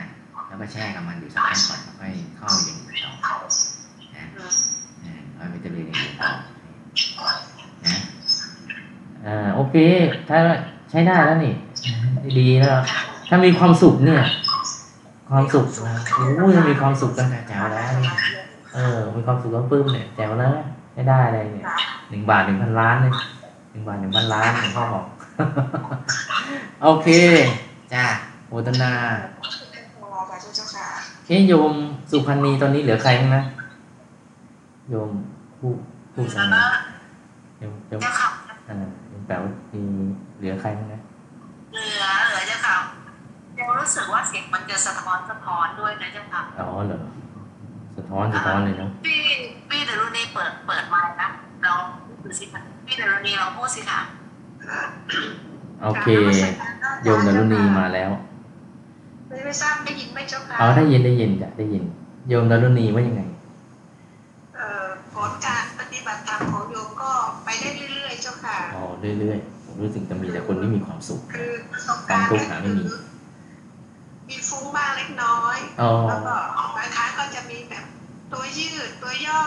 [0.58, 3.34] แล้วก็แช่กับมันอยู่สักพักก่อนแล้วค่อยเข้าอย่างอื่นต่อ
[4.14, 4.24] นะ
[5.04, 6.30] อ่าค่อยไปเจริญอย่างอื่นต่อ
[7.84, 7.96] นะ
[9.26, 9.76] อ่าโอเค
[10.28, 10.38] ถ้า
[10.90, 11.54] ใช้ได้แล้วนี่
[12.38, 12.78] ดีแล้ว
[13.28, 14.22] ถ้ามีความสุขเนี่ย
[15.30, 15.66] ความสุข
[16.16, 17.90] โอ้ยมีความสุขกันแจ๋วแล้ว
[18.74, 20.50] เออ มีความสุขก็ปลื้มเนี่ยแจ๋วแล้ว
[20.94, 21.66] ไม่ได้เลยเนี่ย
[22.10, 23.12] หนึ่งบาทหนึ่งพันล้านเลย
[23.72, 25.04] หนึ่งบาทหนึ่งพันล้านหลวงพ่อบอก
[26.82, 27.08] โอเค
[27.94, 28.06] จ้า
[28.48, 28.92] โมทนา
[30.00, 31.72] พอค่ะเจ้าค่ะ เอ้ยโยม
[32.10, 33.42] สุพรรณีตอนนี้เหลือใครบ้างนะ
[34.90, 35.10] โยม
[35.58, 35.70] ผู้
[36.14, 36.80] ผู้สมัคร
[37.58, 38.28] โยมโยมเจ้าค่ะ
[38.68, 38.76] อ่า
[39.08, 39.82] โยมแป๋วมี
[40.38, 41.00] เหลือใครบ้างนะ
[41.72, 42.76] เหลือเหลือเจ้าค่ะ
[43.58, 46.98] ยังรู้สึกว่าเสียงมันจะสะท้อนสะท้อนด้วยนะเจ้าค่ะอ๋อเหรอ
[47.96, 49.20] สะท้อนสะท้อนเลยเนาะพี่
[49.68, 51.28] พี่เดรุณีเปิดเปิดไมค์นะ
[51.62, 51.72] เรา
[52.24, 54.00] ดูสิค่ะพี่เดรุณีเราพูดสิค่ะ
[55.82, 56.06] โอเค
[57.04, 58.10] โยมดารุณีมาแล้ว
[59.36, 61.84] ไม่ไม่ทราบได้ยินไหมเจ้าค่ะเอาได้ยินได้ยินจ้ะได้ยิน
[62.28, 63.22] โยมดารุณีว่ายังไง
[64.54, 67.10] เอ่อผลการปฏิบัติธรรมของโยมก็
[67.44, 68.84] ไปได้เรื่อยๆเจ้าค่ะอ๋อ
[69.18, 72.84] เรื่อยๆผมรู้สึกจะมีแต่คนที่มีความสุขคือประสบการณ์ความทุกข์หาไม่มี
[74.28, 76.34] มีฟุ้งบ้างเล็กน้อยอ๋อแล้วก็
[76.76, 77.84] บางครั้งก็จะมีแบบ
[78.32, 79.40] ตัวยืดตัวย่อ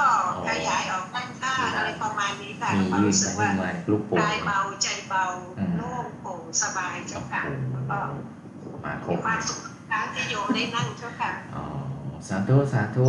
[0.47, 5.23] ขยายออกด้านข้างอะไรประมาณนี้ค่ะมีความยืดรู้สึไปกขึ้ว่านมาลูกโป่งกายเบาใจเบา
[5.57, 7.41] อืมโล่งโปร่งสบายเจ้าค่ะ
[7.73, 7.97] แล้วก็
[8.83, 9.59] มาครมีบความสุข
[9.89, 11.65] ครั้งที่โยมได้นั่งเจ้าค่ะอ๋อ
[12.27, 13.07] สาธุสาธุ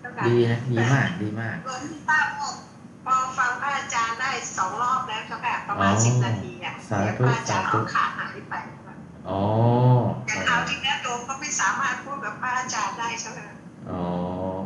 [0.00, 2.54] เจ้าค่ะดีนะดีมากดีมากส่วนที่ป้าบอก
[3.04, 8.54] พอฟังพระอาจารย์ได้สองรอบแล้วเจ้าค่ะประมาณอ๋อสิบนาทีอะสาธุเดี๋ยวพระอาจารย์สาธุเอาขาหายไป
[9.28, 9.42] อ๋อ
[10.26, 13.40] แต่คราวที่แล้วโยมก็ไม่สามารถพูดกับพระอาจารย์ได้ใช่ไหม
[13.90, 14.02] อ๋อ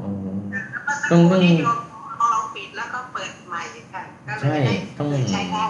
[0.04, 1.78] อืมแล้วก็ต้องต้องที่โยม
[2.18, 5.62] เอาเราปิดแล้วก็เปิดใหม่ค่ะก็เลยใช่ได้ต้องใช้ได้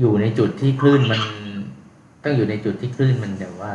[0.00, 1.20] อยู่ในจุดที่คลื่นมัน
[2.24, 3.74] ต้องอยู่ในจุดที่คลื่นมันแบบว่า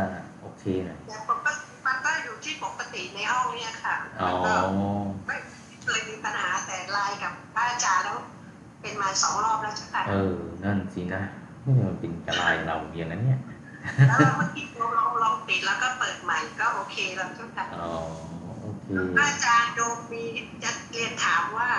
[0.59, 4.53] โอเคหน่อยแต่ปกติมันก็อยู่ที่ปกติในห้องเนี่ยค่ะอ๋อมันก็
[5.27, 5.35] ไม่
[5.83, 8.17] เคยมีปัญหาแต่ไลน์กับพระอาจารย์แล้ว
[8.81, 11.23] เป็นมาสองรอบแล้วใช่ไหมเออ นั่นสินะ
[11.63, 13.39] นี่มันเป็นกระไรเราอย่างนั้นเนี่ย
[14.07, 17.89] แล้วเมื่อกี้เราลองลองปิดแล้วก็เปิดใหม่ก็โอเคแล้วใช่ไหมอ๋อ
[18.61, 18.87] โอเค
[19.17, 20.23] พระอาจารย์โยมมี
[20.63, 21.69] จะเรียนถามว่า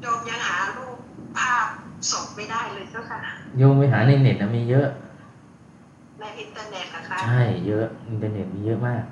[0.00, 0.98] โยมยังหารูป
[1.38, 1.66] ภาพ
[2.10, 3.18] ศพไม่ได้เลยเจ้าค่ะ
[3.58, 4.88] โยมไปหาในเน็ตนะมีเยอะ
[6.24, 9.02] ในอินเทอร์เน็ตนะคะใช่เยอะอินเทอร์เน็ตมีเยอะมาก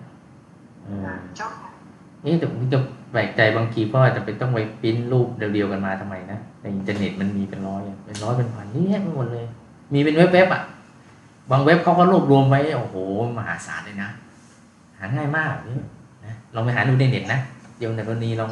[0.85, 1.71] เออเจ้าค่ะ
[2.25, 2.79] นี่แต่ผมจะ
[3.13, 9.47] แปลกใจบางทีพ่อจำเป็นต้องไปปริ้นรูปเดียวๆกันมาทำไมนะในอินเทอร์เน็ตมันมีเป็นร้อยอะเป็นร้อยเป็นพันนี่แยะไปหมดเลย
[9.93, 10.63] มีเป็นเว็บเว็บๆอะ
[11.51, 12.97] บางเว็บเขาก็รวบรวมไว้โอ้โห
[13.39, 14.11] มหาศาลเลยนะ
[14.99, 15.77] หาง่ายมากนี่
[16.25, 17.41] นะลองไปหาดูในเน็ตนะ
[17.79, 18.51] โยมแต่กรณีลอง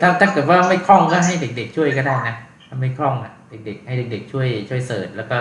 [0.00, 2.34] ถ้าถ้าเกิดว่าไม่คล่องก็ให้เด็ก ๆ ช่วยก็ได้นะ
[2.68, 5.38] ถ้าไม่คล่องอะเด็กๆ ให้เด็ก ๆ ช่วยช่วยเสิร์ชแล้วก็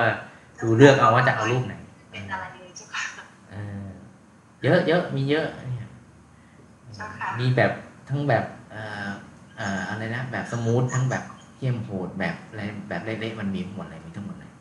[0.61, 1.86] ดูเลือกเอาว่าจะเอารูปไหนเป็น
[2.31, 3.03] อะไรเลยเจ้าค่ะ
[3.51, 3.87] เออ
[4.63, 5.89] เยอะเยอะมีเยอะเนี่ย
[6.95, 7.71] เจ้าค่ะมีแบบ
[8.09, 9.09] ทั้งแบบเอ่อ
[9.57, 11.23] เอ่ออะไรนะแบบสมูททั้งแบบ
[11.57, 14.51] เข้มโหดแบบอะไรแบบเละๆมันมีหมดเลยมีทั้งหมดเลย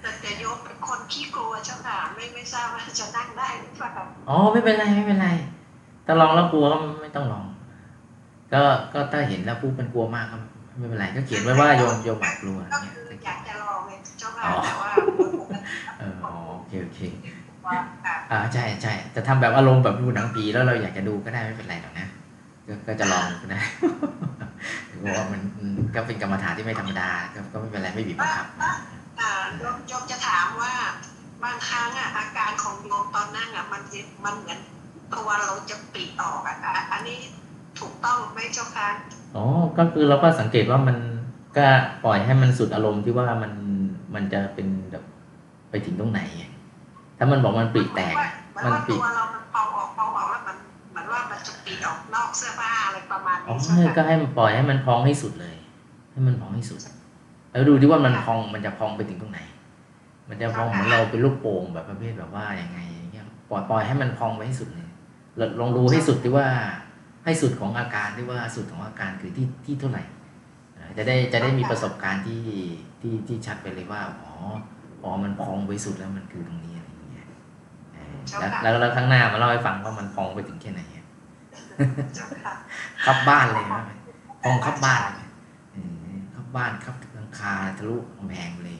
[0.00, 3.90] แต่แต่โยมเป็นคนขี้กลัวเจ้าค่ะไม่ไม่ทราบว่าจะนั่งได้หรือเปล่า
[4.28, 5.28] อ๋อไม่เป็นไรไม่เป็นไร
[6.06, 7.44] ถ้าลองแล้วกลัวก็ไม่ต้องลอง
[8.52, 8.62] ก็
[8.92, 10.36] ก็ถ้าเห็นแล้วปุ๊บมันกลัวมากก็
[10.78, 14.90] ไม่เป็นไรก็เขียนไว้ว่าโยมโยมอาจกลัวก็เนี่ยคืออยากจะลองเลยเจ้าค่ะอ๋อแต่ว่า
[15.98, 17.00] เอออ๋อโอเคโอเค
[17.59, 17.59] ว่าค่ะ
[18.32, 22.06] อ่าใช่ใช่แต่ทำแบบอารมณ์แบบดูหนังผีแล้วเราอยากจะดูก็ได้ไม่เป็นไรหรอกนะ
[22.66, 23.60] ก็ก็จะลองก็ได้
[25.00, 28.46] เพราะว่ามันมันก็เป็นกรรมฐานที่ไม่ธรรมดาก็ก็ไม่เป็นไรไม่บีบบังคับ
[29.20, 30.72] อ่าโยมโยมจะถามว่า
[31.44, 34.58] บางครั้งอะอาการของโยมตอนนั่งอะมันจะมันเหมือน
[35.14, 37.18] ตัวเราจะปลีออกอะอะอันนี้
[37.80, 38.88] ถูกต้องไหมเจ้าค่ะ
[39.36, 39.44] อ๋อ
[39.78, 40.96] ก็คือเราก็สังเกตว่ามัน
[41.56, 41.66] ก็
[42.04, 43.52] ปล่อยให้มันสุดอารมณ์ที่ว่ามัน
[44.14, 45.04] มันจะเป็นแบบ
[45.70, 46.44] ไปถึงตรงไหนไง
[47.22, 50.56] ถ้ามันบอกมันปลีแตกเหมือนมันว่าปลีตัวเรามันเป่าออกเป่าออกแล้วมัน
[50.90, 55.56] เหมือนว่ามันจะปลีออกนอกเสื้อผ้าอะไรประมาณอ๋อนี้ใช่ไหมก็ให้มันปล่อยให้มันพองให้สุดเลย
[56.12, 56.80] ให้มันพองให้สุด
[57.50, 59.40] แล้วดูดิว่ามันพองมันจะพองไปถึงตรงไหน
[60.28, 64.88] มันจะพองเหมือนเราเป็นลูกโป่งแบบประเภทแบบว่ายังไงอย่างเงี้ยปล่อยปล่อยให้มันพองไปให้สุดเลย
[65.38, 66.46] ลองลองดูให้สุดที่ว่า
[67.24, 70.02] ให้สุดของอาการที่ว่าสุดของอาการคือที่ที่เท่าไหร่
[70.76, 72.42] อ่าจะได้จะได้มีประสบการณ์ที่
[73.00, 74.32] ที่ที่ชัดไปเลยว่าอ๋อ
[75.02, 77.26] อ๋อมันพองไปสุดแล้วมันคือตรงนี้อะไรอย่างเงี้ย
[78.30, 81.04] เออแล้วแล้วแล้วข้างหน้ามาเล่าให้ฟังว่ามันพองไปถึงแค่ไหนอะ
[82.14, 82.54] เจ้าค่ะ
[83.06, 83.82] ครับบ้านเลยนะ
[84.42, 85.26] พองครับบ้านเลย
[85.72, 85.76] เอ
[86.10, 88.76] อครับบ้านครับหลังคาทะลุกำแพงไปเลย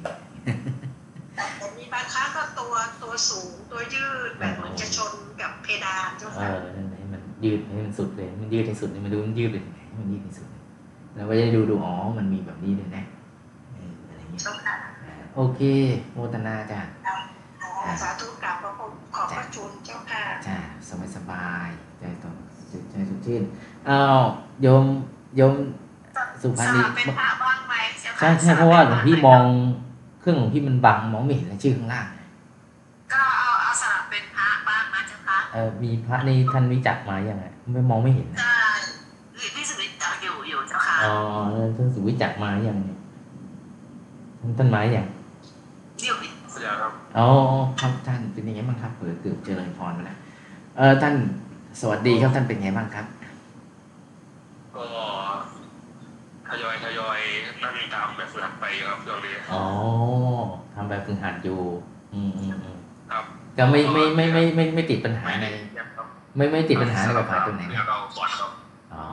[1.58, 2.72] แต่มีบางครั้งก็ตัว
[3.02, 10.62] ตัวสูงตัวยืดแบบเหมือนจะชนกับเพดานเจ้าเอค่ะอนั่นแหละให้มันยืดให้มันสุดเลย มันยืดให้สุดเลยมันดูมันยืดไปถึงไหนให้มันยืดให้สุดเลย
[11.16, 13.04] แล้วก็จะได้ดูดูอ๋อมันมีแบบนี้ด้วยนะ
[13.74, 14.74] เอออะไรเงี้ยเจ้าค่ะ
[15.04, 15.60] อ่าโอเค
[16.12, 16.80] โมทนาจ้ะ
[18.02, 18.59] สาธุกราบพระคุณ
[19.14, 21.68] ขอบพระคุณเจ้าค่ะจ้ะสบายสบาย
[21.98, 22.34] ใจตรง
[22.90, 23.42] ใจสดชื่น
[23.88, 24.20] อ้าว
[24.62, 24.84] โยม
[25.36, 25.54] โยม
[26.42, 29.42] สุพรรณสนี่ลับเป็นพระบ้างไหมเจ้าค่ะใช่ใช่เพราะว่าหลวงพี่มอง
[30.20, 32.06] เครื่องหลวงพี่มันบังมองไม่เห็นเลยชื่อข้างล่าง
[33.12, 38.50] ก็เอาเอาสลับเป็นพระบ้างนะเจ้าค่ะเออมีพระนี่ท่านวิจักมายังไงไม่มองไม่เห็นนะก็
[39.56, 41.14] พี่สุวิทย์อยู่อยู่เจ้าค่ะอ๋อ
[41.52, 42.98] แล้วท่านสุวิจักมายังเนี่ย
[44.40, 45.06] ท่านท่านมายัง
[46.04, 46.16] อยู่
[46.60, 47.28] เดี๋ยวครับ อ๋อ
[47.80, 50.18] ครับท่านเป็นยังไงบ้างครับเปิดเกือบเจริญพรไปแล้ว
[50.76, 51.14] เออท่าน
[51.80, 53.06] สวัสดีครับท่านเป็นไงบ้างครับ
[54.76, 54.84] ก็
[56.48, 57.18] ทยอยทยอย
[57.62, 59.64] ตั้งตามแบบฝึกหัดไปครับช่วงนี้อ๋อ
[60.74, 61.60] ทำแบบฝึกหัดอยู่
[62.14, 62.78] อืมอืมอืม
[63.10, 63.24] ครับ
[63.58, 65.46] ก็ไม่ไม่ไม่ไม่ไม่ไม่ติดปัญหาใน
[65.78, 66.06] ยังครับ
[66.36, 68.50] ไม่ไม่ติดปัญหาในแบบหาตัวไหนเรียกเราก่อนครับ
[68.94, 69.04] อ๋อ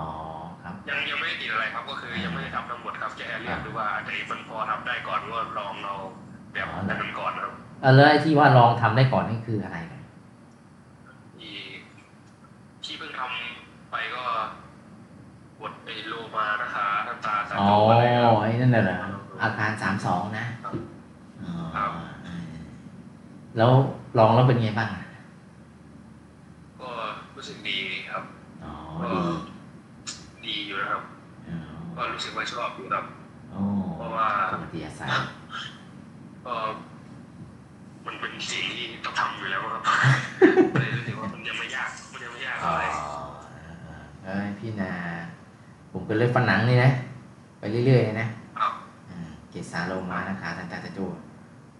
[0.64, 5.96] ครับ ยังยังไม่ได้ติดอะไรครับ ก็คือยังไม่ได้ทำทั้งหมดครับแค่เรียกดูว่าไหนมันพอทำได้ก่อนก็ลองเอา
[6.54, 7.47] แบบนั้นก่อนครับเออ
[7.82, 10.02] แล้วไอ้ที่ว่าลองทำได้ก่อนนี่คืออะไรนะ
[11.40, 11.56] ที่
[12.84, 14.24] ที่เพิ่งทำไปก็
[15.60, 18.98] บทไอ้โลมานะคะน้ำตาสายอ๋อโตอะไรครับไอ้นั่นน่ะเหรอ
[19.42, 20.46] อาการสามสองนะ
[21.44, 21.90] อ๋อครับ
[22.26, 22.50] เออ
[23.58, 23.72] แล้ว
[24.18, 25.06] ลองแล้วเป็นไงบ้างอะ
[26.82, 26.90] ก็
[27.36, 27.78] รู้สึกดี
[28.12, 28.24] ครับ
[29.04, 29.20] ดี
[30.46, 31.04] ดีอยู่นะครับ
[31.50, 31.60] อ๋อ
[31.96, 33.06] ก็รู้สึกว่าชอบอยู่ครับ
[33.54, 33.64] อ๋อ
[33.98, 35.10] เพราะว่าปกติอาศัย
[36.46, 36.56] ก็
[38.08, 39.82] มันเป็นสิ่งที่ต้องทำอยู่แล้วครับ
[40.80, 42.86] เลยรู้สึกว่ามันยังไม่ยากมันยังไม่ยากอ๋ออะไร
[44.26, 44.94] เอ้ยพี่นา
[45.92, 46.92] ผมก็เลือกฟันหนังนี่นะ
[47.60, 48.28] ไปเรื่อยๆเลยนะ
[48.60, 48.74] ครับ
[49.10, 51.00] อ่าเกสาโลมานะคะทันตาตะโจ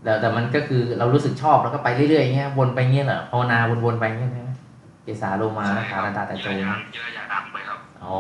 [0.04, 4.56] แต่แต่มันก็คือเรารู้สึกชอบแล้วก็ไปเรื่อยๆอย่างเงี้ยวนไปเงี้ยเหรอภาวนาวนๆไปเงี้ยนะ
[5.04, 8.16] เกสาโลมานะคะทันตาตะโจทีละอย่านะงทีละอย่างดันไปครับอ๋อ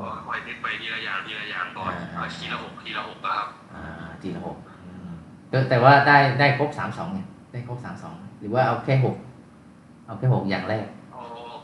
[0.00, 3.82] ก็ค่อยๆเน้นไปทีละอย่างทีละอย่างก่อนอ่าเอาทีละหกทีละหกนะครับอ่า
[4.22, 5.12] ทีละหกอืม
[5.52, 9.16] ก็แต่ว่าได้ได้ครบสามสองเนี่ย ได้ครบสามสองหรือว่าเอาแค่หก
[10.06, 11.62] เอาแค่หกอย่างแรกเอาหก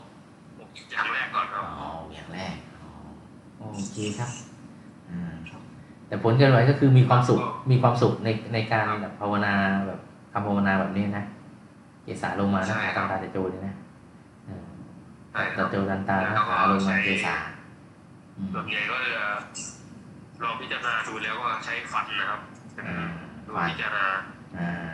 [0.91, 4.31] อย่างแรกก่อนครับอ๋ออย่างแรกอ๋อโอเคครับ
[5.09, 5.33] อ่า
[6.07, 7.39] แต่ผลเกินไหวก็คือมีความสุข
[7.71, 9.53] มีความสุขในในการแบบภาวนา
[9.87, 9.99] แบบ
[10.33, 11.25] คำภาวนาแบบนี้นะ
[12.03, 13.75] เกสาลงมานะขาตังตาตะโจนี่นะ
[14.45, 14.65] เออ
[15.31, 17.35] ใช่คตะรับโจตันตานะขาลงมาเกสา
[18.37, 19.23] อืมส่วนใหญ่ก็จะ
[20.43, 22.41] ลองพิจารณาดูแล้วก็ใช้ฟันนะครับ
[22.73, 23.09] เป็นอ่า
[23.45, 24.05] ดูฟันพิจารณา
[24.57, 24.88] อ่า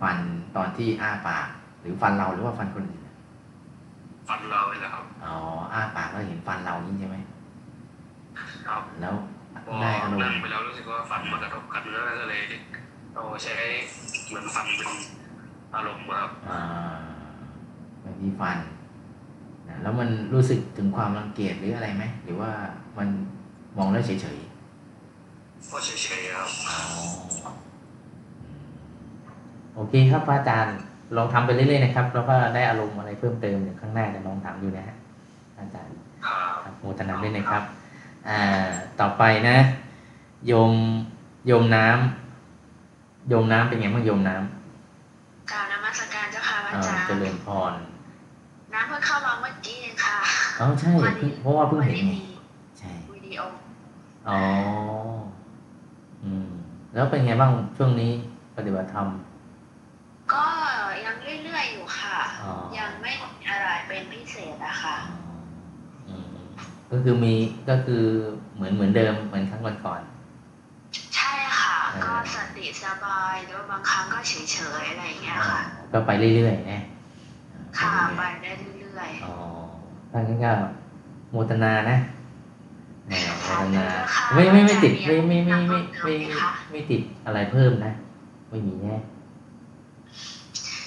[0.00, 0.16] ฟัน
[0.56, 1.46] ตอนที่อ้าปาก
[1.80, 3.02] หรือฟันเราหรือว่าฟันคนอื่น
[4.28, 5.34] ฟันเราเลยแหละครับอ๋อ
[5.72, 7.16] อ้าปากแล้วเห็นฟันเรานี่ใช่ไหม
[8.68, 9.14] ครับแล้ว
[9.66, 12.42] พอได้อารมนั่งณ์ไปแล้วรู้สึกว่าฟันมันกระทบกันแล้วก็เลย
[13.14, 13.54] เอาใช้
[14.26, 14.90] เหมือนฟันเป็น
[15.74, 16.60] อารมณ์ครับอ่า
[18.02, 18.58] ไม่มีฟัน
[19.68, 22.50] นะแล้วมันรู้สึกถึงความรังเกียจหรืออะไรไหมหรือว่า
[22.98, 23.08] มัน
[23.78, 24.38] มองแล้วเฉย
[25.70, 26.78] ก็เฉยๆครับๆอ๋อ
[27.44, 27.67] อืม
[29.78, 30.76] โอเคครับพระอาจารย์
[31.16, 34.96] ลองทำไปเรื่อยๆนะครับ แล้วก็ได้อารมณ์อะไรเพิ่มเติมเดี๋ยวข้างหน้าจะลองถามดูนะฮะ
[35.58, 35.94] อาจารย์
[36.26, 37.62] ครับครับโมทนาด้วยนะครับ
[38.28, 38.40] อ่า
[39.00, 39.56] ต่อไปนะ
[40.46, 40.72] โยม
[41.46, 44.36] โยมน้ำโยมน้ำเป็นไงบ้างโยมน้
[45.50, 47.72] กล่าวนมัสการเจ้าค่ะำอาเอ่อจารย์เจริญพร
[48.74, 50.16] น้ำเพิ่งเข้ามาเมื่อกี้เองค่ะ
[50.60, 52.20] อ๋อใช่เพิ่งเพราะว่าเพิ่งเห็นไงมี
[52.78, 53.40] ใช่วิดีโอ
[54.28, 54.38] อ๋อ
[56.24, 56.48] อืม
[56.94, 58.10] แล้วเป็นไงบ้างช่วงนี้
[58.56, 59.08] ปฏิบัติธรรม
[60.32, 60.44] ก็
[61.04, 64.96] ยังเรื่อยๆอยู่ค่ะ อ๋อ ยังไม่มีอะไรเป็นพิเศษอะค่ะ
[66.08, 66.26] อืม
[66.90, 67.34] ก็คือมี
[67.68, 68.04] ก็คือ
[68.54, 70.00] เหมือนเหมือนเดิมเหมือนครั้งก่อน
[71.16, 75.60] ใช่ค่ะ เออ ก็สติสบายแล้วบางครั้งก็เฉยๆอะไรอย่างเงี้ยๆอ๋อค่ะ
[75.92, 76.80] ก็ไปเรื่อยๆนะ
[77.78, 79.34] ค่ะไปไปเรื่อยได้เรื่อยๆอ๋อ
[80.10, 80.52] ถ้างั้นก็
[81.30, 81.96] โมทนานะ
[83.06, 83.12] แหม
[83.42, 83.86] โมทนา
[84.34, 86.34] ไม่ไม่ไม่ติดไม่ไม่ไม่ไม่ไม่ไม่
[86.70, 87.92] ไม่ติดอะไรเพิ่มนะ
[88.50, 88.96] ไม่มีแน่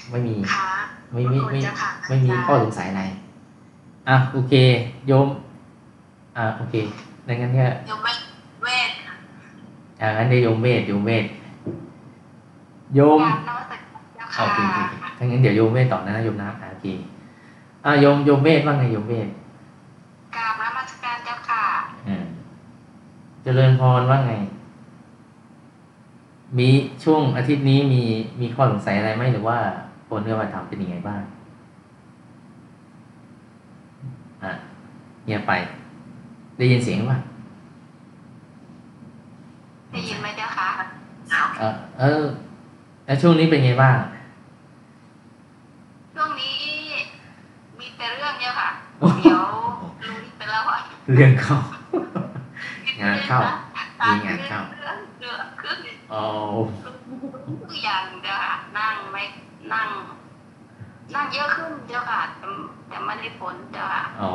[0.10, 0.70] ไม่มีๆค่ะ
[1.12, 3.04] ไม่ไม่ไม่ขอบคุณเจ้าค่ะไม่มีข้อสงสัยอะไร
[4.10, 4.54] อะโอเค
[5.08, 5.28] โยม
[6.38, 6.76] อะโอเค
[7.28, 8.12] ดังนั้นก็ยังไม่
[8.64, 8.91] เวท
[10.02, 11.26] อ่างั้นเดี๋ยวโยมเวทโยมเวท
[12.95, 16.88] โยมการนวัตกรรมเจ้าโอค่ะเคโอเคโอเคถ้างั้นเดี๋ยวโยมเวทต่อนะโยมนะอะโอเค
[17.86, 19.28] อะโยมโยมเวทว่าไงโยมเวท
[20.36, 21.64] กราบนมัสการเจ้าค่ะ
[22.08, 22.26] อ่า
[23.43, 24.34] เจริญพรว่าไง
[26.58, 26.70] มี
[27.04, 28.02] ช่วงอาทิตย์นี้มี
[28.41, 29.58] มีข้อสงสัยอะไรไหมหรือว่า
[30.14, 31.22] คนเนื้อมาทำเป็นยังไงบ้าง
[34.43, 34.51] อะ
[35.26, 35.51] เงียบไป
[36.57, 37.18] ได้ยินเสียงป่ะ
[39.91, 40.70] ได้ยินไหมเจ้าค่ะ
[41.59, 42.24] เออเออ
[43.05, 43.97] แล้วช่วงนี้เป็นไงบ้าง
[46.16, 46.57] ช่วงนี้
[47.78, 48.70] มีแต่เรื่องเยอะค่ะ
[49.22, 49.43] เดี๋ยว
[50.07, 50.78] รู้ไปแล้วว่า
[51.14, 51.57] เรื่องเข้า
[53.01, 53.39] งานเข้า
[54.05, 55.76] มีงานเข้าเรื่องเรื่องคือ
[56.14, 56.24] อ๋อ
[57.68, 59.24] คืออย่างเดียวค่ะนั่งไม่
[59.74, 59.88] นั่ง
[61.15, 62.47] นั่งเยอะขึ้นเดียวค่ะแต่
[62.88, 64.34] แต่ไม่ได้ผลเดียวค่ะอ๋อ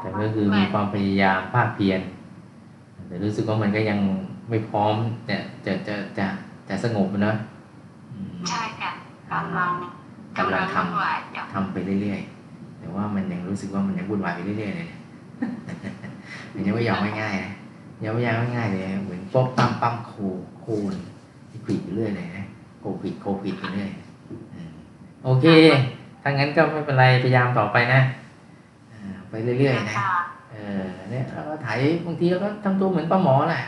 [0.00, 2.00] แต่ก็คือมีความพยายามภาคเพียร
[3.06, 3.98] แต่รู้สึกว่ามันก็ยัง
[4.48, 4.94] ไม่พร้อม
[5.28, 6.26] จะจะจะจะ
[6.68, 7.34] จะสงบนะ
[8.12, 8.90] อืมใช่ค่ะ
[9.32, 9.70] กำลัง
[10.38, 15.00] กำลังทำวุ่นวายเดี๋ยวทำไปเรื่อยๆ แต่ว่ามันยังรู้สึกว่ามันยังวุ่นวายไปเรื่อยๆเลยเนี่ย
[16.54, 17.52] มันยังไม่ยอมง่ายๆนะ
[18.04, 20.12] ยังไม่ยอมง่ายๆเลยเหมือนป๊บปั๊มปั๊มโค
[20.60, 20.94] โคน
[21.50, 22.44] ที่ขวิดไปเรื่อยเลยนะ
[22.80, 24.05] โควิดโควิดไปเรื่อยอืม
[25.28, 25.46] โอเค
[26.22, 28.00] ถ้างั้นก็ไม่เป็นไร พยายามต่อไปนะ
[28.92, 30.12] อ่าไปเรื่อยๆนะค่ะ
[30.52, 33.62] เออเนี่ยเราก็ถ่ายบางทีเราก็ทำตัวเหมือนป้าหมอแหละ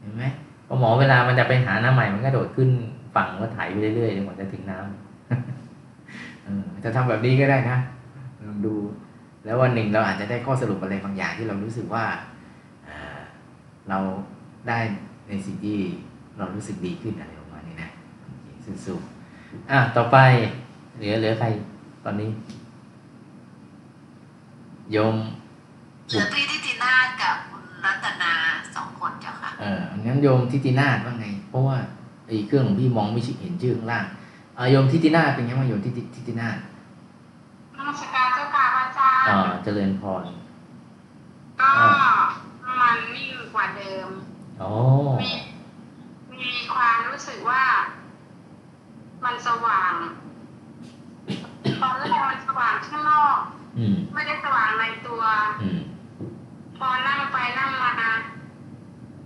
[0.00, 0.24] เห็นไหม
[0.68, 2.70] ป้าหมอเวลามันจะไปหาน้ำใหม่ มันก็โดดขึ้น
[3.14, 7.78] ฝั่งก็ถ่ายไปเรื่อยๆจนกว่าจะถึงน้ำเออจะทำแบบนี้ก็ได้นะ
[8.48, 8.74] ลองดู
[9.44, 12.04] แล้ววันหนึ่งเราอาจจะได้ข้อสรุปอะไรบางอย่างที่เรารู้สึกว่า
[12.84, 13.18] เอ่อ
[13.88, 13.98] เรา
[14.68, 14.78] ได้
[15.28, 15.78] ในสิ่งที่
[16.38, 17.90] เรารู้สึกดีขึ้นอะไรประมาณนี้นะ
[18.22, 18.46] โอเค
[18.86, 19.17] สู้ๆ
[19.70, 20.16] อะต่อไป
[20.96, 21.46] เหลือเหลือใคร
[22.04, 22.30] ตอนนี้
[24.92, 25.16] โยม
[26.08, 28.32] เหลือพี่ทิตินาถกับคุณรัตนา
[28.76, 31.76] สองคนเจ้าค่ะเอองั้นโยมทิตินาถว่าไง เพราะว่า
[32.26, 34.04] ไอ้เครื่องของพี่มองไม่เห็นชื่อข้างล่าง
[34.58, 36.56] อะโยมทิตินาถเป็นไงบ้างโยมทิติทิตินาถ
[37.76, 40.24] นมัสการเจ้าค่ะอาจารย์อ่าเจริญพร
[41.60, 41.70] ก็
[42.80, 44.08] มันนิ่งกว่าเดิม
[44.60, 44.70] โอ้
[45.22, 45.30] มี
[46.32, 47.62] มีความรู้สึกว่า
[49.24, 49.94] มัน สว่าง
[51.82, 53.38] ตอนแรกมันสว่างข้างนอก
[53.78, 55.22] อืม ไม่ได้สว่างในตัว
[55.62, 55.80] อืม
[56.78, 57.92] พอนั่งไปนั่งมา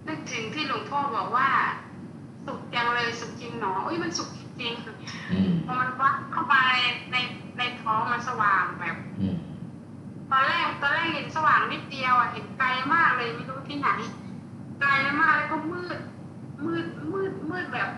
[0.07, 1.49] นึกถึงที่หลวงพ่อบอกว่า
[2.47, 4.29] สุขจังเลยสุขจริงหนออุ้ยมันสุข
[4.61, 4.75] จริง
[5.33, 6.55] อืม พอมันวัดเข้าไป
[7.13, 7.17] ใน
[7.59, 9.37] ในท้องมันสว่างแบบ อืม
[10.31, 13.89] ตอนแรกตอนแรกเห็นสว่างนิดเดียวอะเห็นไกลมากเลยไม่รู้ที่ไหน
[14.81, 15.99] ไกลมากแล้วก็มืด
[16.65, 17.89] มืดมืดมืดแบบ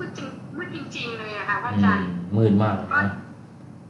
[0.00, 3.04] มืดจริงมืดจริง ๆ เลยอะค่ะพระอาจารย์มืดมากเลยนะ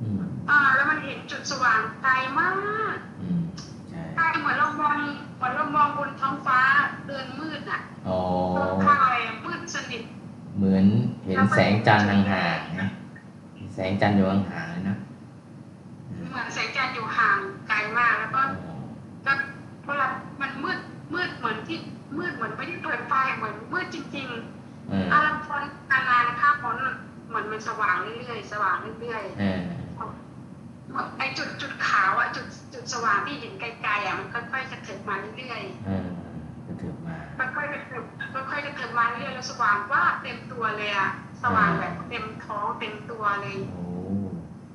[0.03, 2.51] อืมอ่า แล้วมันเห็นจุดสว่างไกลมา
[2.95, 3.43] กอืม
[3.91, 4.97] ใช่ไกลเหมือนเรามอง
[5.37, 6.61] เหมือนเรามองบนท้องฟ้า
[7.07, 8.19] เดินมืดอะอ๋อ
[8.85, 10.03] ข้างอะไรอะมืดสนิท
[10.57, 10.85] เหมือน
[11.27, 12.89] เห็นแสงจันทร์ห่างๆนะ
[13.75, 14.97] แสงจันทร์อยู่ห่างๆเลยนะ
[16.11, 17.39] อืมเหมือนแสงจันทร์อยู่ห่าง
[17.69, 18.73] ไกลมากแล้วก็อ๋อ
[19.27, 19.33] ก็
[19.87, 20.09] เวลา
[20.41, 20.79] มันมืด
[21.15, 21.79] มืดเหมือนที่
[22.19, 25.57] มืดเหมือนไม่ได้เปิดไฟเหมือนมืดจริงๆเอออารมณ์พอ
[25.91, 26.77] นานๆนะคะผล
[27.29, 36.07] เหมือนมันสว่างเรื่อยๆสว่างเรื่อยเออๆไอจุดจุดขาวอะจุดจุดสว่างที่เห็นไกลๆอะมันค่อยๆกระเถิบมาเรื่อยเออ
[36.67, 38.05] ก็ถือมาๆค่อยๆกระเถิบ
[38.51, 41.09] ค่อยๆกระเถิบมาเรื่อยๆแล้วสว่างว่าบเต็มตัวเลยอะ
[41.43, 43.83] สว่างแบบเต็มท้องเต็มตัวเลยโอ้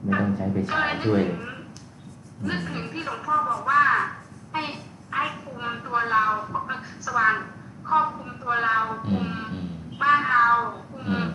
[0.02, 1.58] ไม่ต้องใช้ไปก็ฉาเลยยนึกช่วยถึเลงย
[2.50, 3.82] นึกถึงที่หลวงพ่อบอกว่า
[4.54, 4.62] ให้
[5.16, 6.24] ให้คุมตัวเรา
[7.06, 7.34] สว่าง
[7.90, 10.46] ครอบคุมตัวเราอืคุมมอืม บ้านเรา
[10.92, 11.28] คุมอืม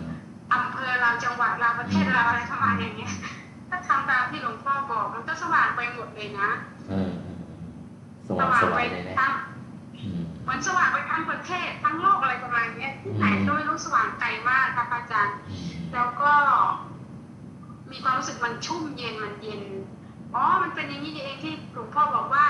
[0.53, 3.13] อำเภอเราจังหวัดเราประเทศเราอะไรประมาณอย่างเงี้ย
[3.69, 6.49] ถ้าทำตามที่หลวงพ่อบอกมันก็สว่างไปหมดเลยนะ
[6.89, 7.37] เออเออ
[8.27, 9.33] สว่างสไปวายเลยนะทั้ง
[9.97, 16.31] อืมเหมือนสว่างไปทั้งประเทศทั้งโลกอะไรประมาณเนี้ยที่ไหนอืมก็ไม่รู้สว่างไกลมากครับอาจารย์อืมแล้วก็
[17.91, 19.61] มีความรู้สึกมันชุ่มเย็นมันเย็น
[20.35, 22.45] อ๋อมันเป็นอย่างนี้เองที่หลวงพ่อบอกว่า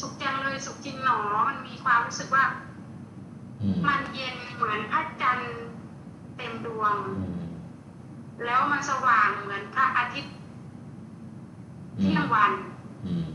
[0.00, 2.73] สุขจังเลยสุขจริงหนอมันมีความรู้สึกว่าอื
[3.72, 5.54] มมันเย็นเหมือนพระจันทร์
[6.36, 7.42] เต็มดวงอืม
[8.44, 10.34] แล้วมันสว่างเหมือนพระอาทิตย์
[11.98, 12.52] อืเที่ยมงวัน
[13.06, 13.26] อืม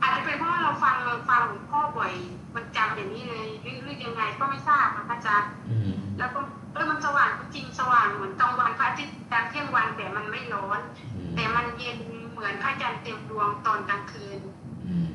[0.00, 0.96] อาจจะเป็นเพราะว่าเราฟัง
[1.28, 2.12] ฟังหลวงพ่อบ่อย
[2.54, 6.40] มันจำอย่างนี้เลยหรือหรือยังไงก็ไม่ทราบค่ะพระอาจารย์อืมแล้วก็
[6.72, 10.80] เออมันสว่างจริงสว่างเหมือนกลางวันพระอาทิตย์กลางเที่ยงวันแต่มันไม่ร้อน
[11.16, 11.98] อืมแต่มันเย็น
[12.32, 14.38] เหมือนพระจันทร์เต็มดวงตอนกลางคืน
[14.86, 15.08] อืม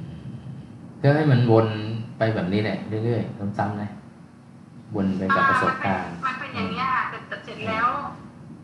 [1.02, 1.68] ก็ให้มันวน
[2.18, 3.92] ไปแบบนี้แหละเรื่อยๆซ้ำๆนะ
[4.96, 7.88] วนไปกับประสบการณ์มันเป็นอย่างนี้ยค่ะแต่แต่เสร็จแล้ว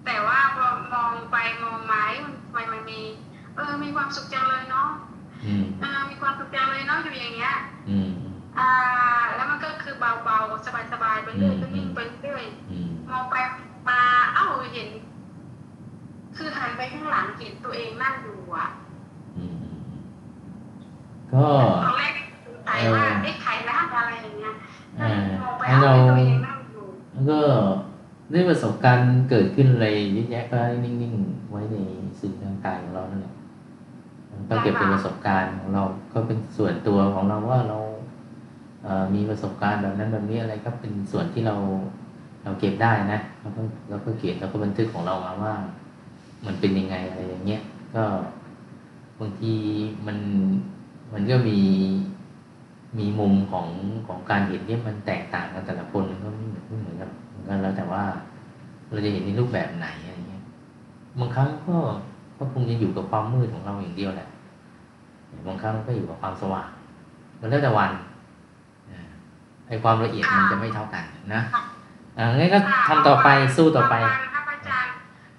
[0.05, 2.99] แต่ว่าพอมองไปมองมาเอ้ยมันทำไมมันมี
[3.55, 4.89] เออ มีความสุขจังเลยเนาะ
[5.45, 7.55] อืมเออมีความสุขจังเลยเนาะอยู่อย่างเงี้ย
[7.89, 8.11] อืม
[8.59, 8.71] อ่า
[9.35, 13.35] แล้วมันก็คือเบาๆสบายๆไปเรื่อยอืมก็วิ่งไปเรื่อยอืมมองไป
[13.89, 13.99] มา
[14.35, 14.87] เอ้าเห็น
[16.37, 18.67] คือหันไปข้างหลังเห็นตัวเองนั่งอยู่อะ
[19.37, 19.55] อืม
[21.33, 21.45] ก็
[21.85, 22.11] ตอนแรก
[22.45, 25.09] สงสัยว่าไอ้ใครร่างอะไรอย่างเงี้ยเออมองไป ให้
[25.65, 25.93] เอ้เรา
[27.13, 27.39] แล้วก็
[28.33, 31.77] ด้วยประสบการณ์เกิดขึ้นอะไรเยอะแยะก็นิ่งๆ ไว้ใน
[32.19, 33.33] สื่อทางกายของเรานั่นแหละ
[34.49, 35.83] ก็เก็บเป็นประสบการณ์ของเรา
[36.13, 37.79] ก็เป็นส่วนตัวของเราว่าเรา
[38.85, 41.55] อ่อมีประสบการณ์แบบนั้นแบบนี้อะไรก็เป็นส่วนที่เรา
[42.43, 45.53] เราเก็บได้นะเราก็เราก็เขียนเราก็บันทึกของเรามาว่า
[46.45, 47.61] มันเป็นยังไงอะไรอย่างเงี้ย
[47.95, 48.03] ก็
[49.19, 49.53] บางที
[50.07, 50.17] มัน
[51.13, 51.59] มันก็มี
[52.97, 53.67] มีมุมของ
[54.07, 58.03] ของการเห็นที่มันแตกต่างกันแต่ละคนมันก็ไม่เหมือนไม่เหมือนกันเหมือนกันแล้วแต่ว่า
[58.91, 60.43] เราจะเห็นในรูปแบบไหนอะไรเงี้ย
[61.19, 61.77] บางครั้งก็
[62.37, 64.29] ก็คงจะอยู่กับความมืดของเราอย่างเดียวแหละ
[65.47, 66.69] บางครั้งก็อยู่กับความสว่าง
[67.39, 67.91] มันแล้วแต่วัน
[68.89, 69.01] อ่า
[69.67, 71.41] ไอ้ความละเอียดมันจะไม่เท่ากันนะ
[72.17, 74.93] อ่างั้นก็ทำต่อไปสู้ต่อไปบางวันครับอาจารย์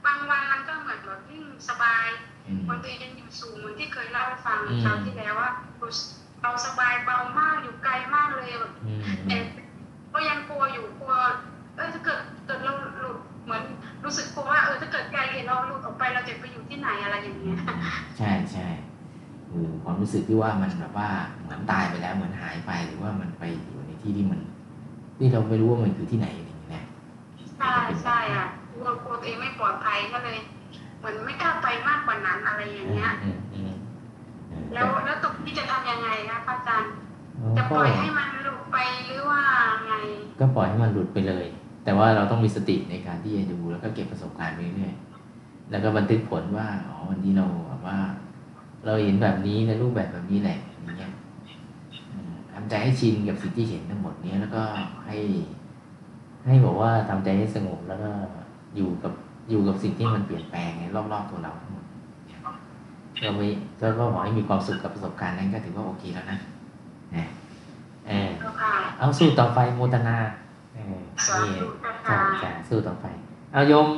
[0.05, 2.07] บางวันมันก็เหมือนแบบวิ่งสบาย
[2.47, 5.28] อืมบางทียังอยู่สูงเหมือนที่เคยเล่าให้ฟังอืมคราวที่แล้ว
[16.15, 17.59] เราจะไปอยู่ที่ไหนอะไรอย่างเงี้ย
[18.19, 18.67] ใช่ใช่
[19.51, 21.09] คือความรู้สึกที่ว่ามันแบบว่า
[21.43, 24.41] เหมือนตายไปแล้วเหมือนหายไปหรือว่ามันไปอยู่ในที่ที่มัน
[25.19, 26.85] ที่เราไม่รู้ว่ามันคือที่ไหนอะไรอย่างเงี้ยนะ
[27.59, 30.39] ใช่ใช่อะกลัวกลัวตัวเองไม่ปลอดภัยก็เลย
[30.99, 33.73] เหมือนไม่กล้าไปมากกว่านั้นอะไรอย่างเงี้ยอืมอืม
[34.51, 36.93] อืมแล้วแล้วตกที่จะทำยังไงคะพระอาจารย์
[37.57, 39.41] จะปก็ล่อยให้มันหลุดไปหรือว่า
[39.87, 39.95] ไง
[40.41, 41.47] ก็ปล่อยให้มันหลุดไปเลย
[41.85, 45.08] แต่ว่าเราต้องมีสติในการที่จะดูแล้วก็เก็บประสบการณ์ไปเรื่อยๆ
[45.71, 47.99] แล้วก็บันทึกผลว่าอ๋อวันนี้เราแบบว่า
[48.85, 51.13] เราเห็นแบบนี้ในรูปแบบแบบนี้แหละอย่างเงี้ย
[52.13, 54.63] อืมทำใจให้ชินกับสิ่งที่เห็นทั้งหมดเนี้ยแล้วก็
[55.07, 55.17] ให้
[56.47, 58.11] ให้บอกว่าทำใจให้สงบแล้วก็
[58.77, 59.13] อยู่กับ
[59.51, 61.85] อยู่กับสิ่งที่มันเปลี่ยนแปลงในรอบๆตัวเราทั้งหมด
[63.23, 63.49] ก็มี
[63.81, 66.39] ก็ก็ขอให้มีความสุขกับประสบการณ์นั้นก็ถือว่าโอเคแล้วนะ
[67.17, 67.27] นะ
[68.09, 70.17] เออเจ้าค่ะเอาสู้ต่อไปโมทนา
[70.75, 73.07] เออสานี่ธุเจ้าใช่ค่ะใช่สู้ต่อไป
[73.53, 73.89] เอาโยม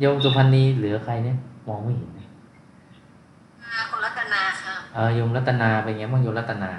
[0.00, 1.38] โยมสุพรรณีเหลือใครเนี่ย
[1.68, 2.26] มองไม่เห็นนะ
[3.90, 6.72] คุณรัตนาค่ะเออโยมรัตนาเป็นไงบ้างโยมรัตนา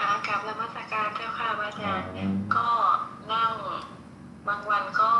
[0.00, 2.68] อ่ากลับนมัสการเจ้าค่ะพระอาจารย์อืมก็
[3.30, 3.52] นั่ง
[4.48, 5.12] บางวันก็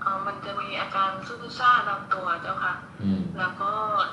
[0.00, 3.70] เอ่อมันจะมีอาการซุ่ซ่าตามตัวเจ้าค่ะอืมแล้วก็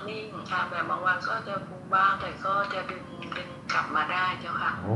[0.07, 3.05] นิ่งค่ะแบบบางวันก็จะฟุ้งบ้างแต่ก็จะดึง
[3.38, 4.95] ดึงกลับมาได้เจ้าค่ะโอ้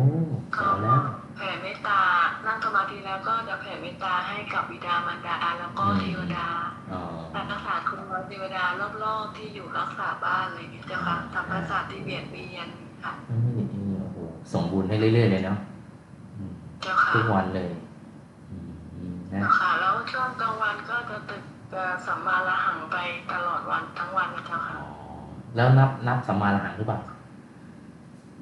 [0.55, 0.99] ก็เอาแล้ว
[1.37, 1.99] แผ่เมตตา
[2.45, 6.47] นั่งสมาธิแล้วก็จะแผ่เมตตาให้กับบิดามารดาแล้วก็อืมเทวดา
[6.91, 8.63] อ๋อและรักษาคุณเทวดา
[9.03, 12.69] รอบๆที่อยู่รักษาบ้านอะไรอย่างเงี้ยเจ้าค่ะทำประสาทที่เบียดเบียน
[13.03, 13.59] ค่ะอืม
[14.01, 14.17] โอ้โห
[14.53, 15.57] ส่งบุญให้เรื่อยๆเลยเนาะ
[16.37, 17.69] อืมเจ้าค่ะทุกวันเลย
[18.51, 22.97] อืมอืมนะค่ะ แล้วช่วงกลางวันก็จะตึกจะสัมมาละหังไป
[23.31, 24.81] ตลอดวันทั้งวันนะเจ้าอ๋ค่ะอ
[25.55, 26.99] แล้วนับนับสัมมาระหังหรือเปล่า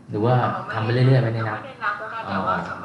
[0.09, 0.35] หรือว่า
[0.73, 2.84] ทำไปเรื่อยๆไม่ได้นับไม่ได้นับแล้วค่ะอ๋อแต่ว่าสัมม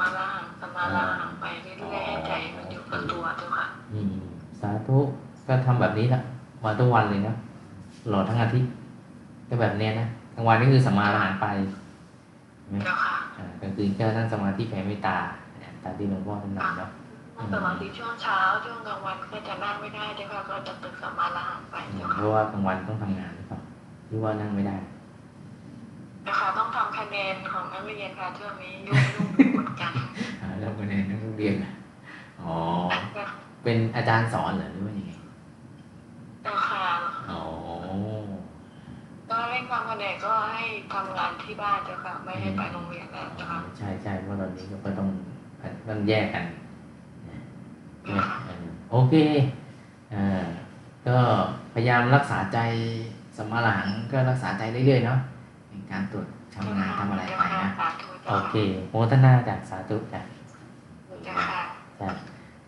[0.95, 4.13] ละหังสัมมาละหังไปเรื่อยๆให้ใจมันอยู่กับตัวเจ้าค่ะ อืม
[4.59, 4.97] สาธุ
[5.47, 6.21] ก็ทำแบบนี้แหละ
[6.63, 7.35] วันทุกวันเลยเนาะ
[8.03, 8.69] ตลอดทั้งอาทิตย์
[9.49, 11.47] ก็แบบเนี้ยนะกลางวันนี่คือสมมาระหันไป
[12.59, 15.17] ใช่ไหมเจ้าค่ะอ่ากลางคืนก็นั่งสมาธิแผ่เมตตา
[15.59, 16.89] เนี่ยตามที่หลวงพ่อท่านนำเนาะ
[17.37, 23.59] นั่งสมาธิช่วงเช้าช่วงกลางวันก็จะนั่งไม่ได้เจ้าค่ะก็จะตึกสัมมาละหังไปอืมเจ้าเพค่ะราะว่ากลางวันต้องทำงานหรือเปล่า
[24.07, 24.75] หรือว่านั่งไม่ได้
[26.23, 29.91] เจ้าค่ะต้องทำคะแนนของนักเรียนค่ะช่วงนี้ยุ่งยุ่งเหมือนกัน
[30.41, 31.55] อ่าแล้วก็เนี่ยนักเรียน
[32.41, 32.53] อ๋อ
[33.63, 35.13] เป็นอาจารย์สอนเหรอหรือว่ายังไง
[36.43, 36.85] เจ้าค่ะ
[37.31, 37.41] อ๋อ
[39.29, 40.63] ก็เร่งความคะแนนก็ให้
[40.93, 45.07] ทำงานที่บ้านเจ้าค่ะไม่ให้ไปโรงเรียนแล้วเจ้าค่ะใช่ใช่เพราะตอนนี้ก็ต้อง
[45.87, 46.45] ต้องแยกกัน
[48.01, 49.13] ใช่ไหมเออโอเค
[50.13, 50.43] อ่า
[51.07, 51.17] ก็
[51.73, 52.59] พยายามรักษาใจ
[53.37, 55.30] สมมาหลังก็รักษาใจเรื่อยๆเนาะใน
[55.91, 58.55] การตรวจทำงานทำอะไรไปนะสาธุโอเค
[58.89, 60.21] โมทนาจากสาธุจ้ะ
[61.23, 61.61] เจ้าค่ะ
[61.99, 62.09] จ้ะ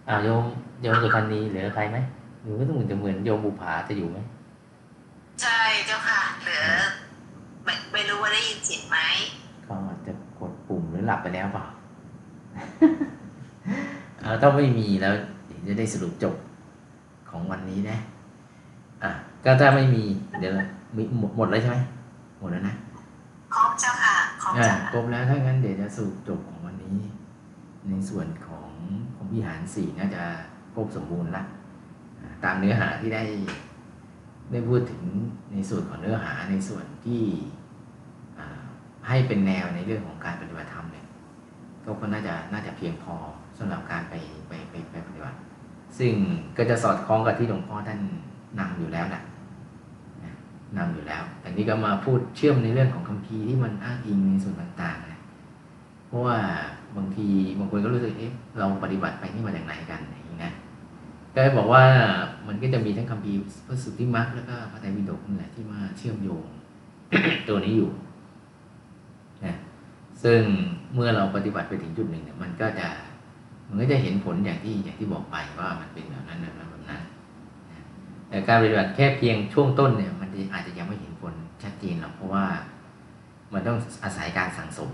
[0.08, 0.44] อ่าโยม
[0.82, 1.98] โยมสุพรรณีเหลือใครไหม
[2.42, 4.18] หรือว่าต้องเหมือนจะเหมือนโยมบุภาจะอยู่ไหม
[5.42, 6.66] ใช่เจ้าค่ะเหลือ
[7.64, 8.98] ไม่ไม่รู้ว่าได้ยินเสียงไหม
[9.68, 11.66] ก็จะกดปุ่มหรือหลับไปแล้วเปล่า
[14.22, 15.14] เออต้องไม่มีแล้ว
[15.46, 16.36] เดี๋ยวจะได้สรุปจบ
[17.30, 17.98] ของวันนี้นะ
[19.04, 19.12] อะ
[19.46, 20.04] ก็ถ้าไม่มี
[20.40, 20.54] เดี๋ยว
[20.96, 21.78] มีหมดหมดแล้วใช่ไหม
[22.40, 22.76] หมดแล้วนะ
[23.56, 26.98] ครบเจ้าค่ะครบเจ้าครค่ะบแล้วถ้างั้นเดี๋ยวจะสรุปจบของวันนี้
[27.90, 28.70] ในส่วนของ
[29.16, 30.24] ของวิหารสี่น่าจะ
[30.74, 31.44] ครบสมบูรณ์ละ
[32.44, 33.24] ตามเนื้อหาที่ได้
[34.52, 35.04] ได้พูดถึง
[35.52, 37.24] ในส่วนของเนื้อหาในส่วนที่
[39.08, 41.06] ให้เป็นแนวในเรื่องของการปฏิบัติธรรมเนี่ย
[41.86, 43.16] ก็ก็น่าจะน่าจะเพียงพอ
[43.60, 44.14] สำหรับการไป
[44.48, 45.38] ไปไปไปปฏิบัติ
[46.00, 46.14] ซึ่ง
[46.58, 48.00] ก็จะสอดคล้องกับที่หลวงพ่อท่าน
[48.60, 49.22] นำอยู่แล้วนะ
[50.78, 55.20] นะนำอยู่แล้ว แต่นี้ก็มาพูดเชื่อมในเรื่องของคัมภีร์ที่มันอ้างอิงในส่วนต่างๆนะ
[56.08, 56.38] เพราะว่า
[56.98, 57.28] บางที
[57.60, 60.52] บางคนก็รู้สึกเอ๊ะเราปฏิบัติไปนี่มาจากไหนกันอย่างนี้นะ
[61.36, 61.84] ก็บอกว่า
[62.48, 66.46] มันก็จะมีทั้งคัมภีร์พระสุทธิมรรคแล้วก็พระไตรปิฎกนั่นแหละที่มาเชื่อมโยง
[67.48, 67.90] ตัวนี้อยู่
[69.46, 69.56] นะ
[70.24, 70.42] ซึ่ง
[70.94, 72.88] เมื่อเราปฏิบัติไปถึงจุดหนึ่งเนี่ยมันก็จะ
[73.70, 76.73] มันก็จะเห็นผลอย่างที่อย่างที่บอกไปว่ามันเป็นแบบนั้นแบบนั้น
[78.34, 82.46] แต่การปฏิบัติแค่เพียงช่วงต้นเนี่ย มันอาจจะยังไม่เห็นผลชัดเจนหรอกเพราะว่า
[83.54, 84.90] มันต้องอาศัยการสั่งสม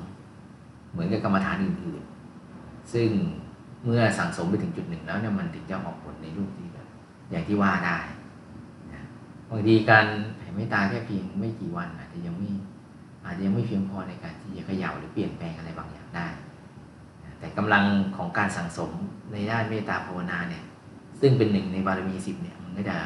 [0.92, 3.10] เหมือนกับกรรมฐานอื่นๆซึ่ง
[3.86, 6.88] เมื่อสั่งสมไปถึงจุดหนึ่งแล้วเนี่ยมันถึงจะออกผลในรูปที่แบบ
[7.32, 7.98] อย่างที่ว่าได้
[8.94, 9.04] นะ
[9.50, 10.06] บางทีการ
[10.38, 12.50] แผ่เมตตาแค่เพียงไม่กี่วัน อาจจะยังไม่
[13.26, 16.28] อาจจะยังไม่เพียงพอในการที่จะเขย่าหรือเปลี่ยนแปลงอะไรบางอย่างได้
[17.24, 17.84] นะแต่กำลัง
[18.18, 18.92] ของการสั่งสม
[19.32, 20.64] ในด้านเมตตาภาวนาเนี่ย
[21.22, 22.98] ซึ่งเป็นหนึ่งในบารมีสิบเนี่ยมันก็จะ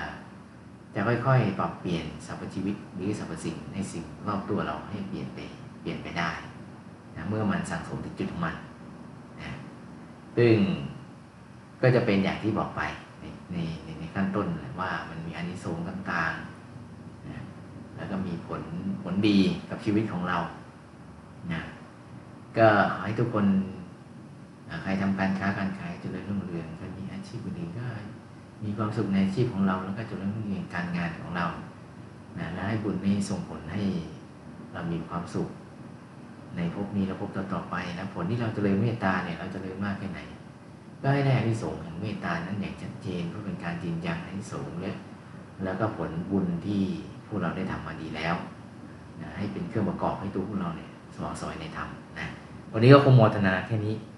[0.95, 5.39] จะค่อยๆ ปรับเปลี่ยนสรรพชีวิตหรือสรรพสิ่งในสิ่งรอบตัวเราให้เปลี่ยนไป
[5.81, 6.31] เปลี่ยนไปได้
[7.15, 8.55] นะเมื่อมันสั่งสมถึงจุดของมัน
[9.41, 9.51] นะ
[10.37, 10.55] ซึ่ง
[11.81, 12.81] ก็จะเป็นอย่างที่บอกไป
[13.21, 14.47] ในในในในขั้นต้น
[14.79, 17.43] ว่ามันมีอานิสงส์ต่างๆนะ
[17.95, 18.61] แล้วก็มีผล
[19.03, 19.39] ผลดี
[19.69, 20.37] กับชีวิตของเรา
[21.53, 21.61] นะ
[22.57, 23.45] ก็ขอให้ทุกคน
[24.83, 27.71] ใครทำการค้าการขายเจริญรุ่งเรืองใครมีอาชีพอื่น
[28.63, 31.45] มีความสุขในอาชีพของเราแล้วก็จริญรุ่องการงานของเรา
[32.39, 33.83] นะและให้บุญนี้ส่งผลให้
[34.73, 35.49] เรามีความสุข
[36.55, 40.19] ในภพนี้และภพต่อๆไปนะผลที่เราเจริญเมตตาเนี่ยเราเจริญมากแค่ไหน
[41.01, 44.93] ก็ให้ได้อานิสงส์แห่งเมตตานั้นอย่างชัดเจนเพื่อเป็นการยืนยันอานิสงส์และ
[45.63, 46.81] แล้วก็ผลบุญที่
[47.27, 48.35] พวกเราได้ทำมาดีแล้ว
[49.21, 51.89] นะให้เป็นเครื่องประกอบให้ตัวพวกเราเนี่ยสว่างสวยในธรรม
[52.19, 52.27] นะ
[52.71, 53.93] วันนี้ก็คงโมทนาแค่นี้